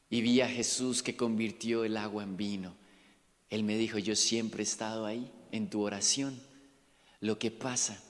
Y 0.10 0.20
vi 0.20 0.42
a 0.42 0.50
Jesús 0.50 1.02
que 1.02 1.16
convirtió 1.16 1.86
el 1.86 1.96
agua 1.96 2.24
en 2.24 2.36
vino. 2.36 2.76
Él 3.50 3.64
me 3.64 3.78
dijo, 3.78 4.00
yo 4.00 4.18
siempre 4.18 4.64
he 4.64 4.68
estado 4.68 5.06
ahí 5.06 5.32
en 5.54 5.70
tu 5.70 5.82
oración. 5.82 6.38
Lo 7.22 7.40
que 7.40 7.52
pasa 7.52 8.04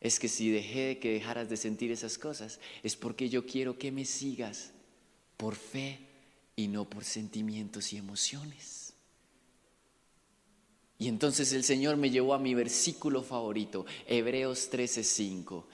es 0.00 0.18
que 0.18 0.28
si 0.28 0.50
dejé 0.50 0.98
que 0.98 1.12
dejaras 1.12 1.48
de 1.50 1.56
sentir 1.56 1.92
esas 1.92 2.16
cosas, 2.16 2.58
es 2.82 2.96
porque 2.96 3.28
yo 3.28 3.44
quiero 3.44 3.78
que 3.78 3.92
me 3.92 4.04
sigas 4.04 4.72
por 5.36 5.54
fe 5.56 5.98
y 6.56 6.68
no 6.68 6.88
por 6.88 7.04
sentimientos 7.04 7.92
y 7.92 7.98
emociones. 7.98 8.94
Y 10.98 11.08
entonces 11.08 11.52
el 11.52 11.64
Señor 11.64 11.96
me 11.96 12.10
llevó 12.10 12.34
a 12.34 12.38
mi 12.38 12.54
versículo 12.54 13.22
favorito, 13.22 13.86
Hebreos 14.06 14.70
13:5. 14.70 15.64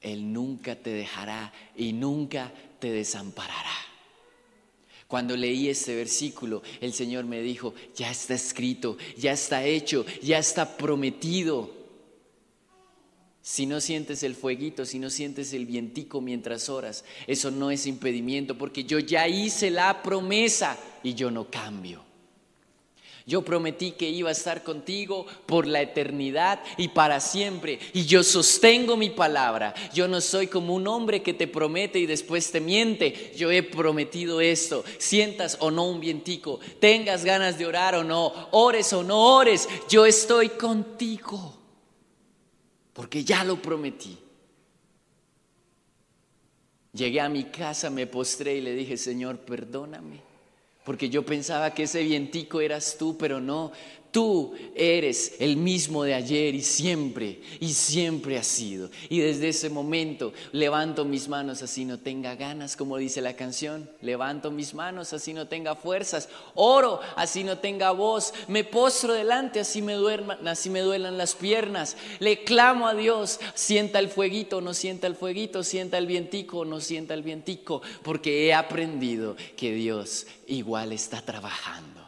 Él 0.00 0.32
nunca 0.32 0.76
te 0.76 0.90
dejará 0.90 1.52
y 1.76 1.92
nunca 1.92 2.52
te 2.78 2.90
desamparará. 2.90 3.74
Cuando 5.08 5.36
leí 5.36 5.68
ese 5.68 5.94
versículo, 5.94 6.62
el 6.80 6.92
Señor 6.92 7.24
me 7.24 7.40
dijo, 7.40 7.74
ya 7.94 8.10
está 8.10 8.34
escrito, 8.34 8.98
ya 9.16 9.32
está 9.32 9.64
hecho, 9.64 10.04
ya 10.22 10.38
está 10.38 10.76
prometido. 10.76 11.75
Si 13.48 13.64
no 13.64 13.80
sientes 13.80 14.24
el 14.24 14.34
fueguito, 14.34 14.84
si 14.84 14.98
no 14.98 15.08
sientes 15.08 15.52
el 15.52 15.66
vientico 15.66 16.20
mientras 16.20 16.68
oras, 16.68 17.04
eso 17.28 17.52
no 17.52 17.70
es 17.70 17.86
impedimento 17.86 18.58
porque 18.58 18.82
yo 18.82 18.98
ya 18.98 19.28
hice 19.28 19.70
la 19.70 20.02
promesa 20.02 20.76
y 21.04 21.14
yo 21.14 21.30
no 21.30 21.48
cambio. 21.48 22.02
Yo 23.24 23.42
prometí 23.42 23.92
que 23.92 24.10
iba 24.10 24.30
a 24.30 24.32
estar 24.32 24.64
contigo 24.64 25.26
por 25.46 25.68
la 25.68 25.80
eternidad 25.80 26.60
y 26.76 26.88
para 26.88 27.20
siempre. 27.20 27.78
Y 27.92 28.06
yo 28.06 28.24
sostengo 28.24 28.96
mi 28.96 29.10
palabra. 29.10 29.74
Yo 29.94 30.08
no 30.08 30.20
soy 30.20 30.48
como 30.48 30.74
un 30.74 30.88
hombre 30.88 31.22
que 31.22 31.32
te 31.32 31.46
promete 31.46 32.00
y 32.00 32.06
después 32.06 32.50
te 32.50 32.60
miente. 32.60 33.32
Yo 33.36 33.52
he 33.52 33.62
prometido 33.62 34.40
esto. 34.40 34.84
Sientas 34.98 35.56
o 35.60 35.70
no 35.70 35.88
un 35.88 36.00
vientico, 36.00 36.58
tengas 36.80 37.24
ganas 37.24 37.58
de 37.58 37.66
orar 37.66 37.94
o 37.94 38.02
no, 38.02 38.48
ores 38.50 38.92
o 38.92 39.04
no 39.04 39.36
ores, 39.36 39.68
yo 39.88 40.04
estoy 40.04 40.48
contigo 40.48 41.65
porque 42.96 43.22
ya 43.22 43.44
lo 43.44 43.60
prometí. 43.60 44.16
Llegué 46.94 47.20
a 47.20 47.28
mi 47.28 47.44
casa, 47.44 47.90
me 47.90 48.06
postré 48.06 48.56
y 48.56 48.62
le 48.62 48.74
dije, 48.74 48.96
Señor, 48.96 49.40
perdóname, 49.40 50.22
porque 50.82 51.10
yo 51.10 51.26
pensaba 51.26 51.74
que 51.74 51.82
ese 51.82 52.02
vientico 52.02 52.62
eras 52.62 52.96
tú, 52.98 53.18
pero 53.18 53.38
no, 53.38 53.70
Tú 54.16 54.54
eres 54.74 55.34
el 55.40 55.58
mismo 55.58 56.02
de 56.02 56.14
ayer 56.14 56.54
y 56.54 56.62
siempre, 56.62 57.38
y 57.60 57.74
siempre 57.74 58.38
has 58.38 58.46
sido. 58.46 58.88
Y 59.10 59.18
desde 59.18 59.50
ese 59.50 59.68
momento 59.68 60.32
levanto 60.52 61.04
mis 61.04 61.28
manos 61.28 61.62
así 61.62 61.84
no 61.84 61.98
tenga 61.98 62.34
ganas, 62.34 62.78
como 62.78 62.96
dice 62.96 63.20
la 63.20 63.36
canción. 63.36 63.90
Levanto 64.00 64.50
mis 64.50 64.72
manos 64.72 65.12
así 65.12 65.34
no 65.34 65.48
tenga 65.48 65.74
fuerzas. 65.74 66.30
Oro 66.54 67.00
así 67.14 67.44
no 67.44 67.58
tenga 67.58 67.90
voz. 67.90 68.32
Me 68.48 68.64
postro 68.64 69.12
delante 69.12 69.60
así 69.60 69.82
me, 69.82 69.92
duerman, 69.92 70.48
así 70.48 70.70
me 70.70 70.80
duelan 70.80 71.18
las 71.18 71.34
piernas. 71.34 71.98
Le 72.18 72.42
clamo 72.42 72.88
a 72.88 72.94
Dios. 72.94 73.38
Sienta 73.52 73.98
el 73.98 74.08
fueguito, 74.08 74.62
no 74.62 74.72
sienta 74.72 75.08
el 75.08 75.14
fueguito. 75.14 75.62
Sienta 75.62 75.98
el 75.98 76.06
vientico, 76.06 76.64
no 76.64 76.80
sienta 76.80 77.12
el 77.12 77.22
vientico. 77.22 77.82
Porque 78.02 78.46
he 78.46 78.54
aprendido 78.54 79.36
que 79.58 79.74
Dios 79.74 80.26
igual 80.46 80.92
está 80.92 81.20
trabajando. 81.20 82.00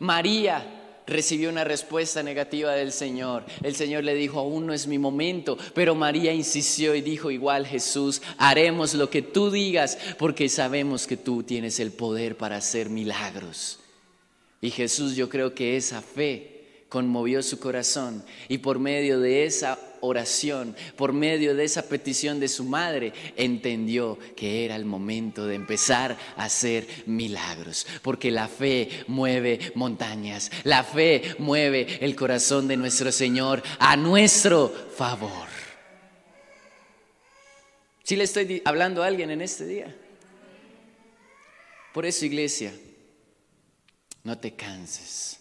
María 0.00 0.77
recibió 1.08 1.48
una 1.48 1.64
respuesta 1.64 2.22
negativa 2.22 2.72
del 2.72 2.92
Señor. 2.92 3.44
El 3.62 3.74
Señor 3.74 4.04
le 4.04 4.14
dijo, 4.14 4.38
aún 4.38 4.66
no 4.66 4.72
es 4.72 4.86
mi 4.86 4.98
momento, 4.98 5.58
pero 5.74 5.94
María 5.94 6.32
insistió 6.32 6.94
y 6.94 7.00
dijo, 7.00 7.30
igual 7.30 7.66
Jesús, 7.66 8.22
haremos 8.36 8.94
lo 8.94 9.10
que 9.10 9.22
tú 9.22 9.50
digas, 9.50 9.98
porque 10.18 10.48
sabemos 10.48 11.06
que 11.06 11.16
tú 11.16 11.42
tienes 11.42 11.80
el 11.80 11.90
poder 11.90 12.36
para 12.36 12.56
hacer 12.56 12.90
milagros. 12.90 13.80
Y 14.60 14.70
Jesús, 14.70 15.16
yo 15.16 15.28
creo 15.28 15.54
que 15.54 15.76
esa 15.76 16.02
fe 16.02 16.84
conmovió 16.88 17.42
su 17.42 17.58
corazón 17.58 18.24
y 18.48 18.58
por 18.58 18.78
medio 18.78 19.20
de 19.20 19.44
esa 19.44 19.78
oración, 20.00 20.76
por 20.96 21.12
medio 21.12 21.54
de 21.54 21.64
esa 21.64 21.88
petición 21.88 22.40
de 22.40 22.48
su 22.48 22.64
madre, 22.64 23.12
entendió 23.36 24.18
que 24.36 24.64
era 24.64 24.76
el 24.76 24.84
momento 24.84 25.46
de 25.46 25.54
empezar 25.54 26.16
a 26.36 26.44
hacer 26.44 26.86
milagros, 27.06 27.86
porque 28.02 28.30
la 28.30 28.48
fe 28.48 28.88
mueve 29.06 29.72
montañas, 29.74 30.50
la 30.64 30.84
fe 30.84 31.36
mueve 31.38 31.98
el 32.00 32.14
corazón 32.16 32.68
de 32.68 32.76
nuestro 32.76 33.12
Señor 33.12 33.62
a 33.78 33.96
nuestro 33.96 34.68
favor. 34.68 35.48
Si 38.02 38.16
le 38.16 38.24
estoy 38.24 38.62
hablando 38.64 39.02
a 39.02 39.06
alguien 39.06 39.30
en 39.30 39.42
este 39.42 39.66
día. 39.66 39.94
Por 41.92 42.06
eso, 42.06 42.24
iglesia, 42.24 42.72
no 44.24 44.38
te 44.38 44.54
canses 44.54 45.40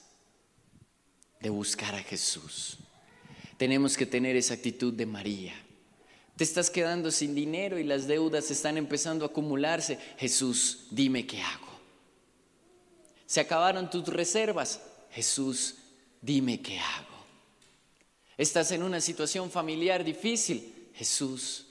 de 1.40 1.50
buscar 1.50 1.96
a 1.96 2.04
Jesús. 2.04 2.78
Tenemos 3.58 3.98
que 3.98 4.06
tener 4.06 4.36
esa 4.36 4.54
actitud 4.54 4.94
de 4.94 5.06
María. 5.06 5.54
Te 6.36 6.44
estás 6.44 6.70
quedando 6.70 7.10
sin 7.10 7.34
dinero 7.34 7.80
y 7.80 7.84
las 7.84 8.08
deudas 8.08 8.52
están 8.52 8.78
empezando 8.78 9.26
a 9.26 9.30
acumularse. 9.30 9.98
Jesús, 10.18 10.86
dime 10.92 11.26
qué 11.26 11.42
hago. 11.42 11.68
Se 13.26 13.40
acabaron 13.40 13.90
tus 13.90 14.08
reservas. 14.08 14.80
Jesús, 15.12 15.76
dime 16.22 16.62
qué 16.62 16.80
hago. 16.80 17.18
Estás 18.38 18.72
en 18.72 18.84
una 18.84 19.02
situación 19.02 19.50
familiar 19.50 20.04
difícil. 20.04 20.90
Jesús, 20.94 21.66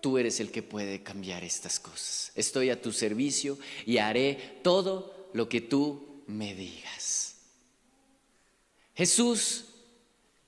tú 0.00 0.18
eres 0.18 0.40
el 0.40 0.50
que 0.50 0.64
puede 0.64 1.04
cambiar 1.04 1.44
estas 1.44 1.78
cosas. 1.78 2.32
Estoy 2.34 2.70
a 2.70 2.82
tu 2.82 2.90
servicio 2.90 3.58
y 3.86 3.98
haré 3.98 4.58
todo 4.64 5.30
lo 5.32 5.48
que 5.48 5.60
tú 5.60 6.24
me 6.26 6.54
digas. 6.56 7.36
Jesús, 8.94 9.66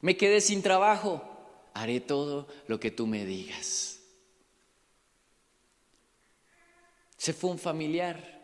me 0.02 0.16
quedé 0.16 0.40
sin 0.40 0.62
trabajo, 0.62 1.22
haré 1.72 2.00
todo 2.00 2.46
lo 2.66 2.78
que 2.78 2.90
tú 2.90 3.06
me 3.06 3.24
digas. 3.24 4.00
Se 7.16 7.32
fue 7.32 7.50
un 7.50 7.58
familiar, 7.58 8.42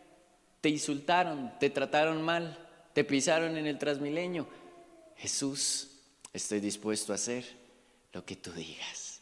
te 0.61 0.69
insultaron, 0.69 1.51
te 1.59 1.69
trataron 1.69 2.21
mal, 2.21 2.57
te 2.93 3.03
pisaron 3.03 3.57
en 3.57 3.67
el 3.67 3.77
transmilenio. 3.77 4.47
Jesús, 5.17 5.91
estoy 6.31 6.61
dispuesto 6.61 7.11
a 7.11 7.15
hacer 7.15 7.45
lo 8.13 8.23
que 8.25 8.37
tú 8.37 8.53
digas. 8.53 9.21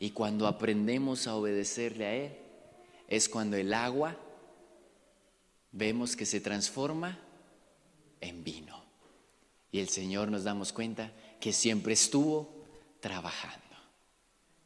Y 0.00 0.10
cuando 0.10 0.48
aprendemos 0.48 1.28
a 1.28 1.36
obedecerle 1.36 2.06
a 2.06 2.14
Él, 2.14 2.36
es 3.06 3.28
cuando 3.28 3.56
el 3.56 3.72
agua 3.72 4.16
vemos 5.70 6.16
que 6.16 6.26
se 6.26 6.40
transforma 6.40 7.16
en 8.20 8.42
vino. 8.42 8.82
Y 9.70 9.78
el 9.78 9.88
Señor 9.88 10.32
nos 10.32 10.42
damos 10.42 10.72
cuenta 10.72 11.12
que 11.40 11.52
siempre 11.52 11.94
estuvo 11.94 12.66
trabajando. 13.00 13.58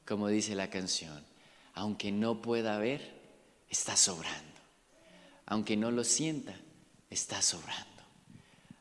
Como 0.05 0.29
dice 0.29 0.55
la 0.55 0.69
canción, 0.69 1.25
aunque 1.73 2.13
no 2.13 2.43
pueda 2.43 2.79
ver, 2.79 3.15
está 3.71 3.97
sobrando. 3.97 4.43
Aunque 5.47 5.77
no 5.77 5.91
lo 5.91 6.05
sienta, 6.05 6.55
está 7.11 7.41
sobrando. 7.41 7.85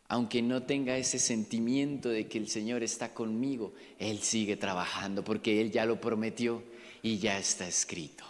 Aunque 0.07 0.41
no 0.41 0.63
tenga 0.63 0.97
ese 0.97 1.17
sentimiento 1.17 2.09
de 2.09 2.27
que 2.27 2.37
el 2.37 2.49
Señor 2.49 2.83
está 2.83 3.13
conmigo, 3.13 3.73
Él 3.99 4.19
sigue 4.19 4.57
trabajando 4.57 5.23
porque 5.23 5.61
Él 5.61 5.71
ya 5.71 5.85
lo 5.85 5.99
prometió 6.01 6.63
y 7.01 7.17
ya 7.17 7.39
está 7.39 7.67
escrito. 7.67 8.23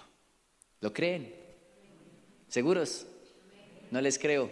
¿Lo 0.81 0.93
creen? 0.93 1.33
¿Seguros? 2.47 3.05
No 3.91 4.01
les 4.01 4.19
creo. 4.19 4.51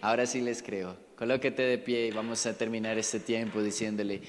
Ahora 0.00 0.26
sí 0.26 0.40
les 0.40 0.62
creo. 0.62 0.96
Colóquete 1.20 1.60
de 1.60 1.76
pie 1.76 2.06
y 2.06 2.10
vamos 2.12 2.46
a 2.46 2.56
terminar 2.56 2.96
este 2.96 3.20
tiempo 3.20 3.62
diciéndole, 3.62 4.22